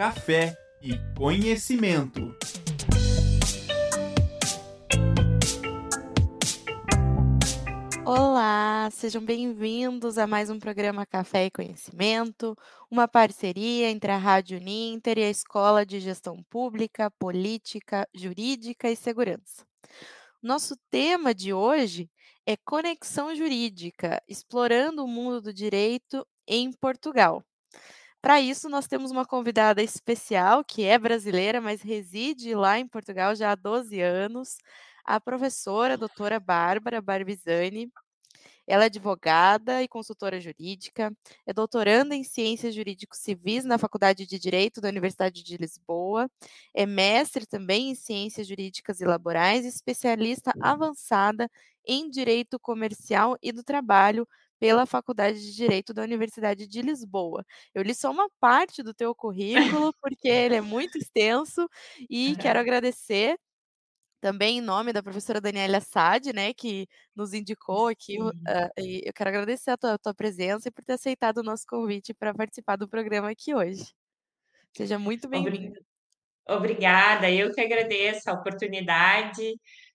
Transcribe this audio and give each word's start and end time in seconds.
café 0.00 0.56
e 0.80 0.94
conhecimento. 1.14 2.34
Olá, 8.06 8.88
sejam 8.90 9.22
bem-vindos 9.22 10.16
a 10.16 10.26
mais 10.26 10.48
um 10.48 10.58
programa 10.58 11.04
Café 11.04 11.44
e 11.44 11.50
Conhecimento, 11.50 12.56
uma 12.90 13.06
parceria 13.06 13.90
entre 13.90 14.10
a 14.10 14.16
Rádio 14.16 14.58
Ninter 14.58 15.18
e 15.18 15.24
a 15.24 15.28
Escola 15.28 15.84
de 15.84 16.00
Gestão 16.00 16.42
Pública, 16.48 17.10
Política, 17.18 18.08
Jurídica 18.14 18.90
e 18.90 18.96
Segurança. 18.96 19.66
Nosso 20.42 20.78
tema 20.90 21.34
de 21.34 21.52
hoje 21.52 22.10
é 22.46 22.56
Conexão 22.56 23.36
Jurídica, 23.36 24.22
explorando 24.26 25.04
o 25.04 25.06
mundo 25.06 25.42
do 25.42 25.52
direito 25.52 26.26
em 26.48 26.72
Portugal. 26.72 27.44
Para 28.22 28.40
isso, 28.40 28.68
nós 28.68 28.86
temos 28.86 29.10
uma 29.10 29.24
convidada 29.24 29.82
especial, 29.82 30.62
que 30.62 30.84
é 30.84 30.98
brasileira, 30.98 31.60
mas 31.60 31.80
reside 31.80 32.54
lá 32.54 32.78
em 32.78 32.86
Portugal 32.86 33.34
já 33.34 33.52
há 33.52 33.54
12 33.54 33.98
anos, 34.00 34.58
a 35.04 35.18
professora 35.18 35.94
a 35.94 35.96
doutora 35.96 36.38
Bárbara 36.38 37.00
Barbizani. 37.00 37.90
Ela 38.66 38.84
é 38.84 38.86
advogada 38.86 39.82
e 39.82 39.88
consultora 39.88 40.40
jurídica, 40.40 41.12
é 41.46 41.52
doutoranda 41.52 42.16
em 42.16 42.24
Ciências 42.24 42.74
Jurídicos 42.74 43.18
Civis 43.20 43.64
na 43.64 43.78
Faculdade 43.78 44.26
de 44.26 44.38
Direito 44.38 44.80
da 44.80 44.88
Universidade 44.88 45.42
de 45.44 45.56
Lisboa, 45.56 46.30
é 46.74 46.86
mestre 46.86 47.46
também 47.46 47.90
em 47.90 47.94
Ciências 47.96 48.46
Jurídicas 48.48 49.00
e 49.00 49.06
Laborais, 49.06 49.66
especialista 49.66 50.52
avançada 50.60 51.48
em 51.86 52.10
Direito 52.10 52.58
Comercial 52.60 53.36
e 53.42 53.52
do 53.52 53.64
Trabalho 53.64 54.26
pela 54.60 54.84
Faculdade 54.84 55.40
de 55.40 55.56
Direito 55.56 55.94
da 55.94 56.02
Universidade 56.02 56.66
de 56.66 56.82
Lisboa. 56.82 57.44
Eu 57.74 57.82
li 57.82 57.94
só 57.94 58.10
uma 58.10 58.28
parte 58.38 58.82
do 58.82 58.92
teu 58.92 59.14
currículo, 59.14 59.92
porque 60.00 60.28
ele 60.28 60.54
é 60.54 60.60
muito 60.60 60.98
extenso, 60.98 61.66
e 62.08 62.36
quero 62.36 62.60
agradecer 62.60 63.36
também 64.20 64.58
em 64.58 64.60
nome 64.60 64.92
da 64.92 65.02
professora 65.02 65.40
Daniela 65.40 65.78
Assad, 65.78 66.30
né, 66.34 66.52
que 66.52 66.86
nos 67.16 67.32
indicou 67.32 67.88
aqui, 67.88 68.20
uh, 68.20 68.34
e 68.78 69.02
eu 69.06 69.14
quero 69.14 69.30
agradecer 69.30 69.70
a 69.70 69.78
tua, 69.78 69.94
a 69.94 69.98
tua 69.98 70.14
presença 70.14 70.68
e 70.68 70.70
por 70.70 70.84
ter 70.84 70.92
aceitado 70.92 71.38
o 71.38 71.42
nosso 71.42 71.64
convite 71.66 72.12
para 72.12 72.34
participar 72.34 72.76
do 72.76 72.86
programa 72.86 73.30
aqui 73.30 73.54
hoje. 73.54 73.94
Seja 74.76 74.98
muito 74.98 75.26
bem-vinda. 75.26 75.80
Obrigada, 76.46 77.30
eu 77.30 77.52
que 77.54 77.60
agradeço 77.62 78.28
a 78.28 78.34
oportunidade, 78.34 79.54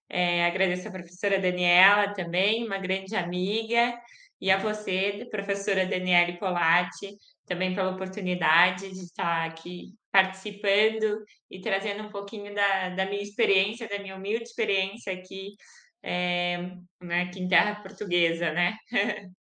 é, 0.09 0.45
agradeço 0.45 0.87
a 0.87 0.91
professora 0.91 1.39
Daniela 1.39 2.13
também, 2.13 2.65
uma 2.65 2.79
grande 2.79 3.15
amiga, 3.15 3.95
e 4.41 4.51
a 4.51 4.57
você, 4.57 5.27
professora 5.31 5.85
Daniele 5.85 6.37
Polatti, 6.37 7.15
também 7.45 7.73
pela 7.73 7.91
oportunidade 7.91 8.91
de 8.91 8.99
estar 8.99 9.45
aqui 9.45 9.93
participando 10.11 11.23
e 11.49 11.61
trazendo 11.61 12.03
um 12.03 12.09
pouquinho 12.09 12.53
da, 12.53 12.89
da 12.89 13.05
minha 13.05 13.21
experiência, 13.21 13.87
da 13.87 13.99
minha 13.99 14.15
humilde 14.15 14.43
experiência 14.43 15.13
aqui, 15.13 15.55
é, 16.03 16.57
né, 17.01 17.23
aqui 17.23 17.39
em 17.39 17.47
terra 17.47 17.81
portuguesa, 17.81 18.51
né? 18.51 18.75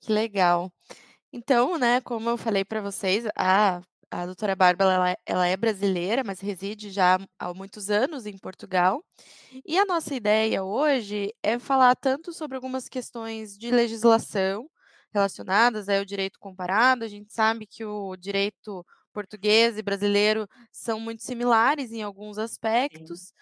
que 0.00 0.12
legal. 0.12 0.72
Então, 1.32 1.78
né, 1.78 2.00
como 2.00 2.28
eu 2.28 2.36
falei 2.36 2.64
para 2.64 2.80
vocês, 2.80 3.24
a 3.36 3.80
a 4.10 4.26
doutora 4.26 4.56
Bárbara 4.56 4.92
ela, 4.92 5.16
ela, 5.24 5.46
é 5.46 5.56
brasileira, 5.56 6.24
mas 6.24 6.40
reside 6.40 6.90
já 6.90 7.18
há 7.38 7.54
muitos 7.54 7.90
anos 7.90 8.26
em 8.26 8.36
Portugal. 8.36 9.04
E 9.64 9.78
a 9.78 9.84
nossa 9.84 10.14
ideia 10.14 10.64
hoje 10.64 11.32
é 11.42 11.58
falar 11.58 11.94
tanto 11.94 12.32
sobre 12.32 12.56
algumas 12.56 12.88
questões 12.88 13.56
de 13.56 13.70
legislação 13.70 14.68
relacionadas 15.12 15.88
ao 15.88 16.04
direito 16.04 16.38
comparado. 16.40 17.04
A 17.04 17.08
gente 17.08 17.32
sabe 17.32 17.66
que 17.66 17.84
o 17.84 18.16
direito 18.16 18.84
português 19.12 19.78
e 19.78 19.82
brasileiro 19.82 20.48
são 20.72 20.98
muito 20.98 21.22
similares 21.22 21.92
em 21.92 22.02
alguns 22.02 22.38
aspectos. 22.38 23.32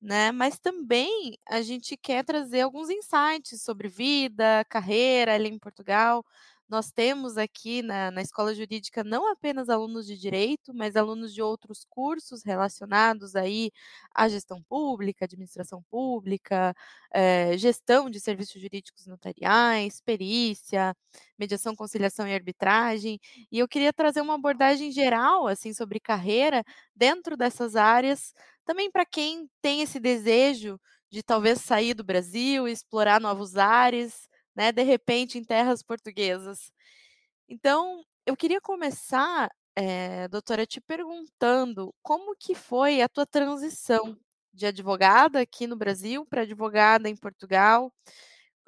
Né? 0.00 0.30
Mas 0.32 0.58
também 0.58 1.38
a 1.48 1.62
gente 1.62 1.96
quer 1.96 2.24
trazer 2.24 2.60
alguns 2.60 2.90
insights 2.90 3.62
sobre 3.62 3.88
vida, 3.88 4.64
carreira 4.68 5.34
ali 5.34 5.48
em 5.48 5.58
Portugal, 5.58 6.22
nós 6.68 6.90
temos 6.90 7.36
aqui 7.36 7.82
na, 7.82 8.10
na 8.10 8.22
escola 8.22 8.54
jurídica 8.54 9.04
não 9.04 9.30
apenas 9.30 9.68
alunos 9.68 10.06
de 10.06 10.16
direito, 10.18 10.72
mas 10.74 10.96
alunos 10.96 11.32
de 11.34 11.42
outros 11.42 11.84
cursos 11.88 12.42
relacionados 12.44 13.36
aí 13.36 13.70
à 14.14 14.28
gestão 14.28 14.62
pública, 14.62 15.24
administração 15.24 15.82
pública, 15.90 16.74
eh, 17.12 17.56
gestão 17.58 18.08
de 18.10 18.20
serviços 18.20 18.60
jurídicos 18.60 19.06
notariais, 19.06 20.00
perícia, 20.00 20.94
mediação, 21.38 21.74
conciliação 21.76 22.26
e 22.26 22.34
arbitragem. 22.34 23.18
E 23.50 23.58
eu 23.58 23.68
queria 23.68 23.92
trazer 23.92 24.20
uma 24.20 24.34
abordagem 24.34 24.90
geral 24.92 25.46
assim 25.46 25.72
sobre 25.72 26.00
carreira 26.00 26.62
dentro 26.94 27.36
dessas 27.36 27.76
áreas, 27.76 28.32
também 28.64 28.90
para 28.90 29.04
quem 29.04 29.48
tem 29.60 29.82
esse 29.82 30.00
desejo 30.00 30.78
de 31.10 31.22
talvez 31.22 31.60
sair 31.60 31.94
do 31.94 32.02
Brasil, 32.04 32.66
explorar 32.66 33.20
novos 33.20 33.56
ares, 33.56 34.28
né, 34.54 34.72
de 34.72 34.82
repente 34.82 35.38
em 35.38 35.44
terras 35.44 35.82
portuguesas. 35.82 36.72
Então, 37.48 38.04
eu 38.26 38.36
queria 38.36 38.60
começar, 38.60 39.50
é, 39.76 40.28
doutora, 40.28 40.66
te 40.66 40.80
perguntando 40.80 41.94
como 42.02 42.36
que 42.36 42.54
foi 42.54 43.02
a 43.02 43.08
tua 43.08 43.26
transição 43.26 44.18
de 44.52 44.66
advogada 44.66 45.40
aqui 45.40 45.66
no 45.66 45.76
Brasil 45.76 46.26
para 46.26 46.42
advogada 46.42 47.08
em 47.08 47.16
Portugal. 47.16 47.92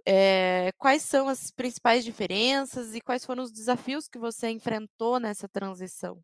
É, 0.06 0.72
quais 0.78 1.02
são 1.02 1.28
as 1.28 1.50
principais 1.50 2.04
diferenças 2.04 2.94
e 2.94 3.00
quais 3.00 3.24
foram 3.24 3.42
os 3.44 3.52
desafios 3.52 4.08
que 4.08 4.18
você 4.18 4.50
enfrentou 4.50 5.20
nessa 5.20 5.48
transição? 5.48 6.22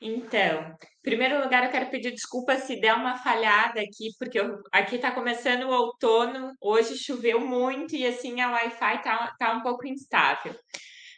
Então, 0.00 0.60
em 0.60 1.02
primeiro 1.02 1.42
lugar, 1.42 1.64
eu 1.64 1.70
quero 1.70 1.90
pedir 1.90 2.12
desculpa 2.12 2.56
se 2.56 2.80
der 2.80 2.94
uma 2.94 3.16
falhada 3.16 3.80
aqui, 3.80 4.10
porque 4.18 4.38
eu, 4.38 4.62
aqui 4.72 4.96
está 4.96 5.10
começando 5.10 5.64
o 5.64 5.72
outono, 5.72 6.52
hoje 6.60 6.96
choveu 6.96 7.40
muito 7.40 7.96
e 7.96 8.06
assim 8.06 8.40
a 8.40 8.50
Wi-Fi 8.52 8.96
está 8.96 9.34
tá 9.38 9.52
um 9.52 9.62
pouco 9.62 9.86
instável. 9.86 10.54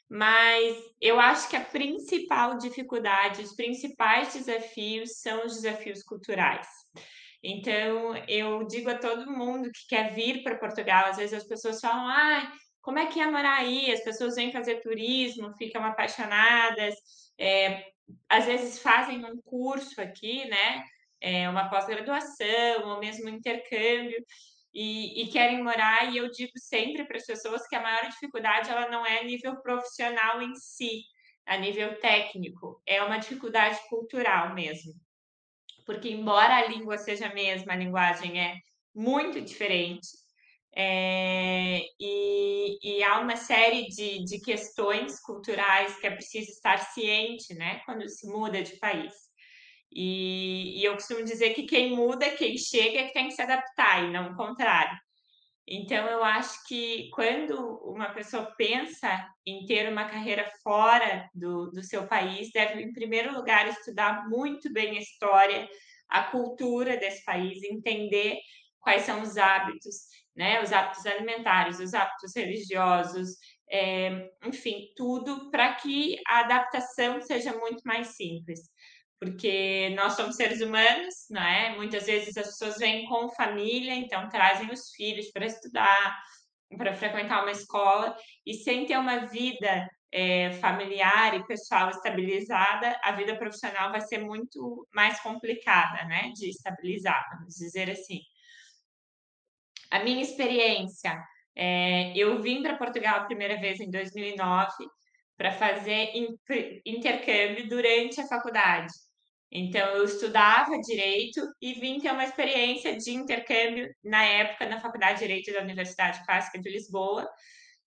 Mas 0.08 0.76
eu 1.00 1.20
acho 1.20 1.48
que 1.48 1.56
a 1.56 1.64
principal 1.64 2.58
dificuldade, 2.58 3.42
os 3.42 3.54
principais 3.54 4.32
desafios 4.32 5.20
são 5.20 5.44
os 5.46 5.54
desafios 5.54 6.02
culturais. 6.02 6.66
Então, 7.42 8.16
eu 8.28 8.66
digo 8.66 8.90
a 8.90 8.98
todo 8.98 9.30
mundo 9.30 9.70
que 9.70 9.86
quer 9.88 10.12
vir 10.14 10.42
para 10.42 10.58
Portugal, 10.58 11.06
às 11.06 11.16
vezes 11.16 11.34
as 11.34 11.46
pessoas 11.46 11.80
falam, 11.80 12.06
ah, 12.06 12.52
como 12.82 12.98
é 12.98 13.06
que 13.06 13.20
é 13.20 13.30
morar 13.30 13.58
aí? 13.58 13.90
As 13.92 14.02
pessoas 14.02 14.34
vêm 14.34 14.52
fazer 14.52 14.80
turismo, 14.80 15.54
ficam 15.56 15.84
apaixonadas, 15.84 16.94
é, 17.38 17.84
às 18.28 18.46
vezes 18.46 18.78
fazem 18.80 19.24
um 19.24 19.40
curso 19.42 20.00
aqui, 20.00 20.46
né? 20.48 20.84
É, 21.20 21.48
uma 21.48 21.68
pós-graduação, 21.68 22.88
ou 22.88 22.98
mesmo 22.98 23.26
um 23.26 23.34
intercâmbio, 23.34 24.24
e, 24.72 25.22
e, 25.22 25.28
querem 25.28 25.62
morar. 25.62 26.12
E 26.12 26.16
eu 26.16 26.30
digo 26.30 26.52
sempre 26.56 27.04
para 27.04 27.16
as 27.16 27.26
pessoas 27.26 27.66
que 27.66 27.76
a 27.76 27.82
maior 27.82 28.08
dificuldade 28.08 28.70
ela 28.70 28.88
não 28.88 29.04
é 29.04 29.20
a 29.20 29.24
nível 29.24 29.60
profissional 29.60 30.40
em 30.40 30.54
si, 30.54 31.02
a 31.46 31.56
nível 31.58 31.98
técnico, 31.98 32.80
é 32.86 33.02
uma 33.02 33.18
dificuldade 33.18 33.78
cultural 33.88 34.54
mesmo. 34.54 34.94
Porque, 35.84 36.08
embora 36.08 36.56
a 36.56 36.66
língua 36.68 36.96
seja 36.96 37.26
a 37.26 37.34
mesma, 37.34 37.72
a 37.72 37.76
linguagem 37.76 38.40
é 38.40 38.56
muito 38.94 39.40
diferente, 39.40 40.08
é, 40.74 41.80
e, 41.98 42.78
e, 42.82 43.02
há 43.02 43.18
uma 43.18 43.36
série 43.36 43.88
de, 43.88 44.24
de 44.24 44.40
questões 44.40 45.20
culturais 45.20 45.98
que 45.98 46.06
é 46.06 46.10
preciso 46.10 46.50
estar 46.50 46.78
ciente, 46.78 47.54
né, 47.54 47.80
quando 47.84 48.08
se 48.08 48.26
muda 48.28 48.62
de 48.62 48.76
país. 48.76 49.12
E, 49.92 50.80
e, 50.80 50.84
eu 50.84 50.94
costumo 50.94 51.24
dizer 51.24 51.54
que 51.54 51.64
quem 51.64 51.94
muda, 51.94 52.30
quem 52.30 52.56
chega, 52.56 53.00
é 53.00 53.04
que 53.06 53.12
tem 53.12 53.26
que 53.26 53.34
se 53.34 53.42
adaptar, 53.42 54.04
e 54.04 54.12
não 54.12 54.32
o 54.32 54.36
contrário. 54.36 54.96
Então, 55.66 56.06
eu 56.08 56.24
acho 56.24 56.64
que 56.66 57.10
quando 57.10 57.54
uma 57.84 58.10
pessoa 58.10 58.52
pensa 58.56 59.28
em 59.46 59.64
ter 59.66 59.88
uma 59.90 60.08
carreira 60.08 60.50
fora 60.62 61.28
do, 61.34 61.70
do 61.70 61.82
seu 61.82 62.06
país, 62.06 62.50
deve, 62.52 62.82
em 62.82 62.92
primeiro 62.92 63.32
lugar, 63.32 63.68
estudar 63.68 64.28
muito 64.28 64.72
bem 64.72 64.96
a 64.98 65.00
história, 65.00 65.68
a 66.08 66.24
cultura 66.24 66.96
desse 66.96 67.24
país, 67.24 67.62
entender 67.62 68.38
quais 68.80 69.02
são 69.02 69.22
os 69.22 69.36
hábitos, 69.36 69.94
né? 70.40 70.62
Os 70.62 70.72
hábitos 70.72 71.04
alimentares, 71.04 71.78
os 71.78 71.92
hábitos 71.92 72.34
religiosos, 72.34 73.36
é, 73.70 74.30
enfim, 74.46 74.86
tudo 74.96 75.50
para 75.50 75.74
que 75.74 76.16
a 76.26 76.40
adaptação 76.40 77.20
seja 77.20 77.52
muito 77.58 77.82
mais 77.84 78.16
simples. 78.16 78.60
Porque 79.20 79.90
nós 79.94 80.14
somos 80.14 80.36
seres 80.36 80.62
humanos, 80.62 81.14
não 81.28 81.42
é? 81.42 81.76
Muitas 81.76 82.06
vezes 82.06 82.38
as 82.38 82.46
pessoas 82.46 82.78
vêm 82.78 83.06
com 83.06 83.28
família, 83.28 83.94
então 83.94 84.30
trazem 84.30 84.70
os 84.72 84.90
filhos 84.96 85.30
para 85.30 85.44
estudar, 85.44 86.18
para 86.74 86.94
frequentar 86.94 87.42
uma 87.42 87.50
escola, 87.50 88.16
e 88.46 88.54
sem 88.54 88.86
ter 88.86 88.96
uma 88.96 89.26
vida 89.26 89.86
é, 90.10 90.52
familiar 90.52 91.34
e 91.34 91.46
pessoal 91.46 91.90
estabilizada, 91.90 92.98
a 93.04 93.12
vida 93.12 93.36
profissional 93.36 93.90
vai 93.92 94.00
ser 94.00 94.18
muito 94.18 94.88
mais 94.94 95.20
complicada, 95.20 96.02
né? 96.06 96.32
De 96.34 96.48
estabilizar, 96.48 97.28
vamos 97.34 97.56
dizer 97.56 97.90
assim. 97.90 98.20
A 99.90 100.04
minha 100.04 100.22
experiência, 100.22 101.20
é, 101.56 102.16
eu 102.16 102.40
vim 102.40 102.62
para 102.62 102.76
Portugal 102.76 103.20
a 103.20 103.24
primeira 103.24 103.58
vez 103.60 103.80
em 103.80 103.90
2009 103.90 104.72
para 105.36 105.52
fazer 105.52 106.10
intercâmbio 106.84 107.68
durante 107.68 108.20
a 108.20 108.26
faculdade. 108.26 108.92
Então, 109.52 109.84
eu 109.96 110.04
estudava 110.04 110.78
direito 110.78 111.40
e 111.60 111.74
vim 111.74 111.98
ter 111.98 112.12
uma 112.12 112.24
experiência 112.24 112.96
de 112.96 113.10
intercâmbio 113.12 113.92
na 114.04 114.22
época 114.24 114.68
na 114.68 114.80
Faculdade 114.80 115.18
de 115.18 115.26
Direito 115.26 115.52
da 115.52 115.62
Universidade 115.62 116.24
Clássica 116.24 116.60
de 116.60 116.70
Lisboa, 116.70 117.28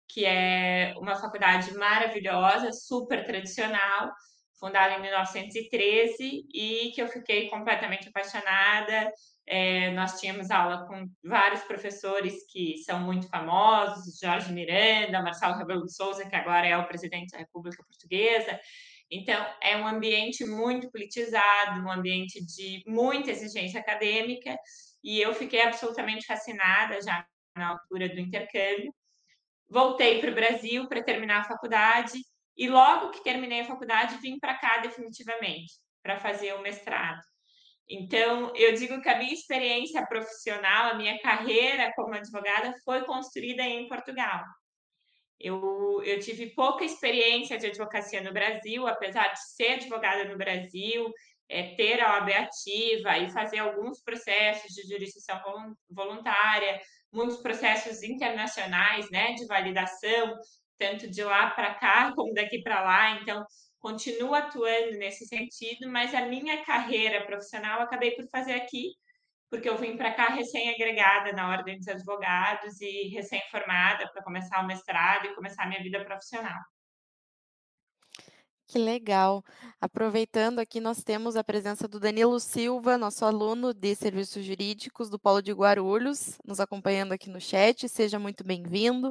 que 0.09 0.25
é 0.25 0.95
uma 0.99 1.17
faculdade 1.17 1.75
maravilhosa, 1.75 2.71
super 2.73 3.25
tradicional, 3.27 4.13
fundada 4.61 4.95
em 4.95 5.03
1913 5.03 6.47
e 6.55 6.93
que 6.95 7.03
eu 7.03 7.09
fiquei 7.09 7.49
completamente 7.49 8.09
apaixonada. 8.09 9.13
É, 9.51 9.91
nós 9.93 10.21
tínhamos 10.21 10.51
aula 10.51 10.87
com 10.87 11.09
vários 11.25 11.63
professores 11.63 12.35
que 12.51 12.77
são 12.85 13.01
muito 13.01 13.27
famosos, 13.29 14.19
Jorge 14.23 14.53
Miranda, 14.53 15.23
Marcelo 15.23 15.57
Rebelo 15.57 15.87
de 15.87 15.95
Souza, 15.95 16.29
que 16.29 16.37
agora 16.37 16.67
é 16.67 16.77
o 16.77 16.87
presidente 16.87 17.31
da 17.31 17.39
República 17.39 17.83
Portuguesa. 17.83 18.61
Então, 19.11 19.47
é 19.63 19.75
um 19.79 19.87
ambiente 19.87 20.45
muito 20.45 20.91
politizado, 20.91 21.81
um 21.81 21.91
ambiente 21.91 22.45
de 22.45 22.83
muita 22.87 23.31
exigência 23.31 23.81
acadêmica, 23.81 24.55
e 25.03 25.19
eu 25.19 25.33
fiquei 25.35 25.63
absolutamente 25.63 26.27
fascinada 26.27 27.01
já 27.01 27.25
na 27.57 27.69
altura 27.71 28.11
do 28.11 28.21
intercâmbio. 28.21 28.95
Voltei 29.67 30.21
para 30.21 30.31
o 30.31 30.35
Brasil 30.35 30.87
para 30.89 31.03
terminar 31.03 31.41
a 31.41 31.45
faculdade 31.45 32.19
e 32.55 32.69
logo 32.69 33.13
que 33.13 33.25
terminei 33.25 33.61
a 33.61 33.65
faculdade, 33.65 34.19
vim 34.21 34.39
para 34.39 34.59
cá 34.59 34.79
definitivamente, 34.79 35.73
para 36.03 36.19
fazer 36.19 36.53
o 36.53 36.61
mestrado. 36.61 37.23
Então, 37.89 38.55
eu 38.55 38.75
digo 38.75 39.01
que 39.01 39.09
a 39.09 39.19
minha 39.19 39.33
experiência 39.33 40.05
profissional, 40.07 40.93
a 40.93 40.95
minha 40.95 41.19
carreira 41.21 41.91
como 41.97 42.15
advogada 42.15 42.75
foi 42.85 43.05
construída 43.05 43.63
em 43.63 43.89
Portugal. 43.89 44.45
Eu, 45.41 46.03
eu 46.05 46.19
tive 46.19 46.55
pouca 46.55 46.85
experiência 46.85 47.57
de 47.57 47.67
advocacia 47.67 48.21
no 48.21 48.33
Brasil, 48.33 48.87
apesar 48.87 49.29
de 49.33 49.41
ser 49.55 49.75
advogada 49.75 50.25
no 50.25 50.37
Brasil, 50.37 51.11
é, 51.49 51.75
ter 51.77 52.01
a 52.03 52.15
OAB 52.15 52.31
ativa 52.33 53.19
e 53.19 53.31
fazer 53.31 53.59
alguns 53.59 54.03
processos 54.03 54.75
de 54.75 54.83
jurisdição 54.83 55.41
voluntária, 55.89 56.81
muitos 57.13 57.39
processos 57.39 58.03
internacionais 58.03 59.11
né, 59.11 59.33
de 59.33 59.47
validação, 59.47 60.37
tanto 60.77 61.09
de 61.09 61.23
lá 61.25 61.51
para 61.51 61.75
cá 61.75 62.13
como 62.15 62.35
daqui 62.35 62.63
para 62.63 62.83
lá. 62.83 63.13
Então, 63.21 63.45
continuo 63.81 64.35
atuando 64.35 64.99
nesse 64.99 65.27
sentido, 65.27 65.89
mas 65.89 66.15
a 66.15 66.23
minha 66.27 66.65
carreira 66.65 67.25
profissional 67.25 67.81
acabei 67.81 68.13
por 68.13 68.27
fazer 68.29 68.55
aqui, 68.55 68.95
porque 69.51 69.69
eu 69.69 69.79
vim 69.79 69.97
para 69.97 70.13
cá 70.13 70.29
recém-agregada 70.29 71.33
na 71.33 71.49
Ordem 71.51 71.79
dos 71.79 71.89
Advogados 71.89 72.81
e 72.81 73.09
recém-formada 73.09 74.09
para 74.13 74.23
começar 74.23 74.63
o 74.63 74.67
mestrado 74.67 75.27
e 75.27 75.35
começar 75.35 75.65
a 75.65 75.69
minha 75.69 75.83
vida 75.83 76.05
profissional. 76.05 76.61
Que 78.71 78.79
legal. 78.79 79.43
Aproveitando 79.81 80.59
aqui, 80.59 80.79
nós 80.79 81.03
temos 81.03 81.37
a 81.37 81.43
presença 81.43 81.89
do 81.89 81.99
Danilo 81.99 82.39
Silva, 82.39 82.99
nosso 82.99 83.25
aluno 83.25 83.73
de 83.73 83.95
Serviços 83.95 84.45
Jurídicos 84.45 85.09
do 85.09 85.19
Polo 85.19 85.41
de 85.41 85.53
Guarulhos, 85.53 86.39
nos 86.45 86.61
acompanhando 86.61 87.13
aqui 87.13 87.31
no 87.31 87.41
chat. 87.41 87.89
Seja 87.89 88.19
muito 88.19 88.45
bem-vindo. 88.45 89.11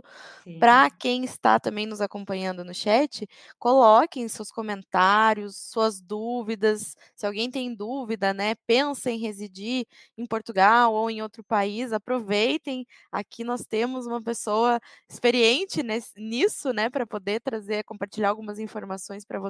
Para 0.59 0.92
quem 0.92 1.24
está 1.24 1.59
também 1.59 1.88
nos 1.88 2.01
acompanhando 2.01 2.63
no 2.63 2.71
chat, 2.74 3.27
coloquem 3.57 4.27
seus 4.27 4.51
comentários, 4.51 5.57
suas 5.57 6.00
dúvidas. 6.01 6.95
Se 7.15 7.25
alguém 7.25 7.50
tem 7.50 7.74
dúvida, 7.74 8.36
né, 8.36 8.54
pensa 8.68 9.09
em 9.09 9.18
residir 9.18 9.88
em 10.15 10.27
Portugal 10.27 10.94
ou 10.94 11.09
em 11.09 11.24
outro 11.24 11.44
país, 11.44 11.92
aproveitem. 11.94 12.86
Aqui 13.12 13.44
nós 13.44 13.65
temos 13.65 14.06
uma 14.06 14.21
pessoa 14.21 14.80
experiente 15.09 15.81
nisso, 16.15 16.71
né, 16.74 16.92
para 16.92 17.07
poder 17.07 17.39
trazer, 17.42 17.83
compartilhar 17.86 18.30
algumas 18.30 18.59
informações 18.59 19.25
para 19.25 19.39
vocês. 19.39 19.46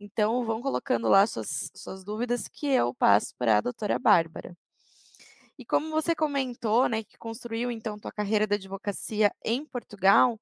Então, 0.00 0.44
vão 0.44 0.60
colocando 0.62 1.08
lá 1.08 1.26
suas, 1.26 1.70
suas 1.74 2.04
dúvidas 2.04 2.48
que 2.48 2.66
eu 2.66 2.94
passo 2.94 3.34
para 3.36 3.58
a 3.58 3.60
doutora 3.60 3.98
Bárbara. 3.98 4.56
E 5.58 5.64
como 5.64 5.90
você 5.90 6.14
comentou, 6.14 6.88
né, 6.88 7.04
que 7.04 7.16
construiu 7.16 7.70
então 7.70 7.98
tua 7.98 8.10
carreira 8.10 8.46
da 8.46 8.56
advocacia 8.56 9.32
em 9.44 9.64
Portugal, 9.64 10.38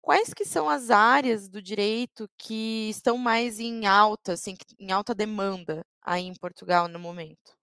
quais 0.00 0.32
que 0.32 0.44
são 0.44 0.70
as 0.70 0.88
áreas 0.90 1.48
do 1.48 1.60
direito 1.60 2.30
que 2.38 2.88
estão 2.88 3.18
mais 3.18 3.58
em 3.58 3.86
alta, 3.86 4.34
assim, 4.34 4.56
em 4.78 4.92
alta 4.92 5.14
demanda 5.14 5.84
aí 6.00 6.26
em 6.26 6.34
Portugal 6.34 6.86
no 6.86 6.98
momento? 6.98 7.56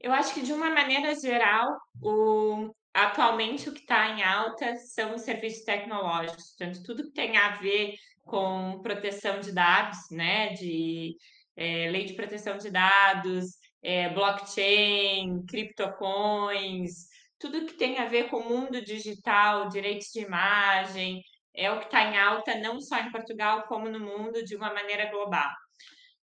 Eu 0.00 0.12
acho 0.12 0.32
que 0.32 0.40
de 0.40 0.52
uma 0.52 0.70
maneira 0.70 1.14
geral, 1.14 1.78
o, 2.00 2.74
atualmente 2.92 3.68
o 3.68 3.72
que 3.72 3.80
está 3.80 4.10
em 4.10 4.22
alta 4.22 4.76
são 4.76 5.14
os 5.14 5.22
serviços 5.22 5.64
tecnológicos, 5.64 6.56
portanto, 6.56 6.82
tudo 6.84 7.04
que 7.04 7.12
tem 7.12 7.36
a 7.36 7.56
ver 7.56 7.94
com 8.24 8.80
proteção 8.82 9.40
de 9.40 9.52
dados, 9.52 9.98
né, 10.10 10.52
de 10.54 11.16
é, 11.56 11.90
lei 11.90 12.04
de 12.04 12.14
proteção 12.14 12.58
de 12.58 12.70
dados, 12.70 13.56
é, 13.82 14.08
blockchain, 14.10 15.44
criptocoins, 15.46 17.08
tudo 17.38 17.66
que 17.66 17.74
tem 17.74 17.98
a 17.98 18.06
ver 18.06 18.28
com 18.28 18.38
o 18.38 18.48
mundo 18.48 18.82
digital, 18.84 19.68
direitos 19.68 20.08
de 20.12 20.20
imagem, 20.20 21.22
é 21.54 21.70
o 21.70 21.78
que 21.78 21.86
está 21.86 22.04
em 22.04 22.18
alta 22.18 22.56
não 22.58 22.80
só 22.80 22.98
em 22.98 23.10
Portugal, 23.10 23.64
como 23.66 23.88
no 23.88 24.00
mundo 24.00 24.44
de 24.44 24.56
uma 24.56 24.72
maneira 24.72 25.10
global. 25.10 25.50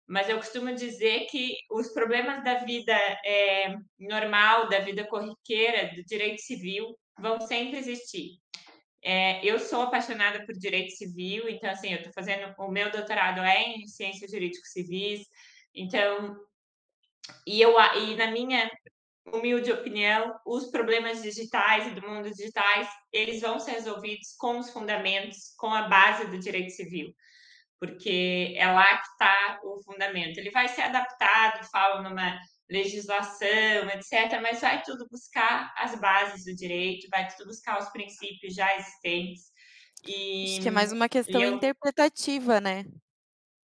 Mas 0.06 0.28
eu 0.28 0.36
costumo 0.36 0.72
dizer 0.74 1.26
que 1.26 1.56
os 1.70 1.88
problemas 1.88 2.44
da 2.44 2.58
vida 2.58 2.94
é, 3.24 3.74
normal, 3.98 4.68
da 4.68 4.78
vida 4.78 5.04
corriqueira, 5.04 5.94
do 5.94 6.04
direito 6.04 6.40
civil, 6.42 6.96
vão 7.18 7.40
sempre 7.40 7.78
existir. 7.78 8.38
É, 9.02 9.44
eu 9.44 9.58
sou 9.58 9.82
apaixonada 9.82 10.44
por 10.44 10.54
direito 10.54 10.92
civil, 10.96 11.48
então, 11.48 11.70
assim, 11.70 11.90
eu 11.90 11.98
estou 11.98 12.12
fazendo 12.12 12.54
o 12.58 12.70
meu 12.70 12.90
doutorado 12.90 13.40
é 13.40 13.62
em 13.62 13.86
ciências 13.86 14.30
jurídicos 14.30 14.70
civis, 14.70 15.26
então, 15.74 16.36
e, 17.46 17.60
eu, 17.60 17.74
e 18.00 18.16
na 18.16 18.30
minha 18.30 18.70
humilde 19.32 19.72
opinião, 19.72 20.34
os 20.44 20.70
problemas 20.70 21.22
digitais 21.22 21.86
e 21.86 21.90
do 21.90 22.08
mundo 22.08 22.30
digitais, 22.30 22.88
eles 23.12 23.40
vão 23.40 23.58
ser 23.58 23.72
resolvidos 23.72 24.34
com 24.38 24.58
os 24.58 24.70
fundamentos, 24.70 25.54
com 25.56 25.68
a 25.72 25.88
base 25.88 26.26
do 26.26 26.38
direito 26.38 26.70
civil, 26.70 27.14
porque 27.78 28.54
é 28.56 28.66
lá 28.66 28.96
que 28.98 29.08
está 29.08 29.60
o 29.64 29.82
fundamento. 29.82 30.38
Ele 30.38 30.50
vai 30.50 30.68
ser 30.68 30.82
adaptado, 30.82 31.66
falo 31.70 32.02
numa 32.02 32.38
legislação, 32.68 33.88
etc., 33.90 34.40
mas 34.42 34.60
vai 34.60 34.82
tudo 34.82 35.06
buscar 35.08 35.72
as 35.76 35.98
bases 36.00 36.44
do 36.44 36.54
direito, 36.54 37.08
vai 37.10 37.28
tudo 37.28 37.46
buscar 37.46 37.78
os 37.78 37.88
princípios 37.90 38.54
já 38.54 38.76
existentes. 38.76 39.44
E, 40.06 40.52
Acho 40.52 40.62
que 40.62 40.68
é 40.68 40.72
mais 40.72 40.92
uma 40.92 41.08
questão 41.08 41.40
eu... 41.40 41.54
interpretativa, 41.54 42.60
né? 42.60 42.84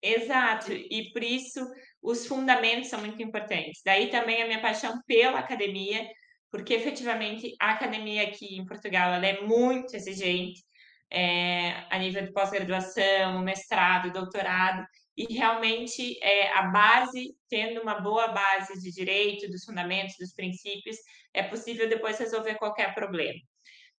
Exato, 0.03 0.71
e 0.71 1.11
por 1.13 1.23
isso 1.23 1.63
os 2.01 2.25
fundamentos 2.25 2.89
são 2.89 2.99
muito 2.99 3.21
importantes. 3.21 3.81
Daí 3.85 4.09
também 4.09 4.41
a 4.41 4.47
minha 4.47 4.61
paixão 4.61 4.99
pela 5.05 5.39
academia, 5.39 6.07
porque 6.49 6.73
efetivamente 6.73 7.53
a 7.61 7.71
academia 7.71 8.23
aqui 8.23 8.57
em 8.57 8.65
Portugal 8.65 9.13
ela 9.13 9.25
é 9.25 9.41
muito 9.41 9.95
exigente 9.95 10.63
é, 11.11 11.85
a 11.89 11.97
nível 11.99 12.23
de 12.23 12.31
pós-graduação, 12.31 13.39
mestrado, 13.41 14.11
doutorado, 14.11 14.85
e 15.17 15.33
realmente 15.33 16.17
é, 16.23 16.53
a 16.57 16.63
base, 16.63 17.35
tendo 17.49 17.81
uma 17.81 17.99
boa 17.99 18.29
base 18.29 18.79
de 18.81 18.91
direito, 18.91 19.49
dos 19.49 19.65
fundamentos, 19.65 20.15
dos 20.17 20.33
princípios, 20.33 20.95
é 21.33 21.43
possível 21.43 21.89
depois 21.89 22.17
resolver 22.17 22.55
qualquer 22.55 22.93
problema. 22.95 23.39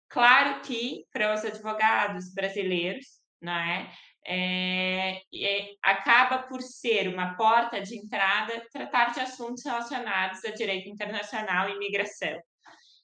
Claro 0.10 0.62
que 0.62 1.06
para 1.12 1.34
os 1.34 1.44
advogados 1.44 2.34
brasileiros, 2.34 3.06
não 3.42 3.54
é? 3.54 3.92
É, 4.26 5.22
é, 5.34 5.72
acaba 5.82 6.44
por 6.44 6.62
ser 6.62 7.08
uma 7.08 7.36
porta 7.36 7.82
de 7.82 7.98
entrada 7.98 8.64
tratar 8.72 9.12
de 9.14 9.20
assuntos 9.20 9.64
relacionados 9.66 10.46
a 10.46 10.52
direito 10.52 10.88
internacional 10.90 11.70
e 11.70 11.76
imigração. 11.76 12.40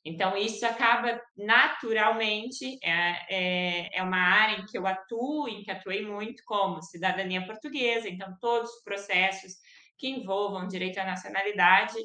Então, 0.04 0.38
isso 0.38 0.66
acaba 0.66 1.22
naturalmente, 1.36 2.80
é, 2.82 3.26
é, 3.30 3.98
é, 3.98 4.04
uma 4.04 4.18
área 4.18 4.62
em 4.62 4.66
que 4.66 4.78
eu 4.78 4.88
atuo, 4.88 5.50
em 5.50 5.64
que 5.64 5.72
atuei 5.72 6.06
muito 6.06 6.44
como 6.46 6.82
cidadania 6.82 7.46
portuguesa, 7.46 8.08
então, 8.08 8.36
todos 8.40 8.70
os 8.72 8.84
processos 8.84 9.54
que 9.98 10.08
envolvam 10.08 10.68
direito 10.68 11.00
à 11.00 11.06
nacionalidade, 11.06 11.98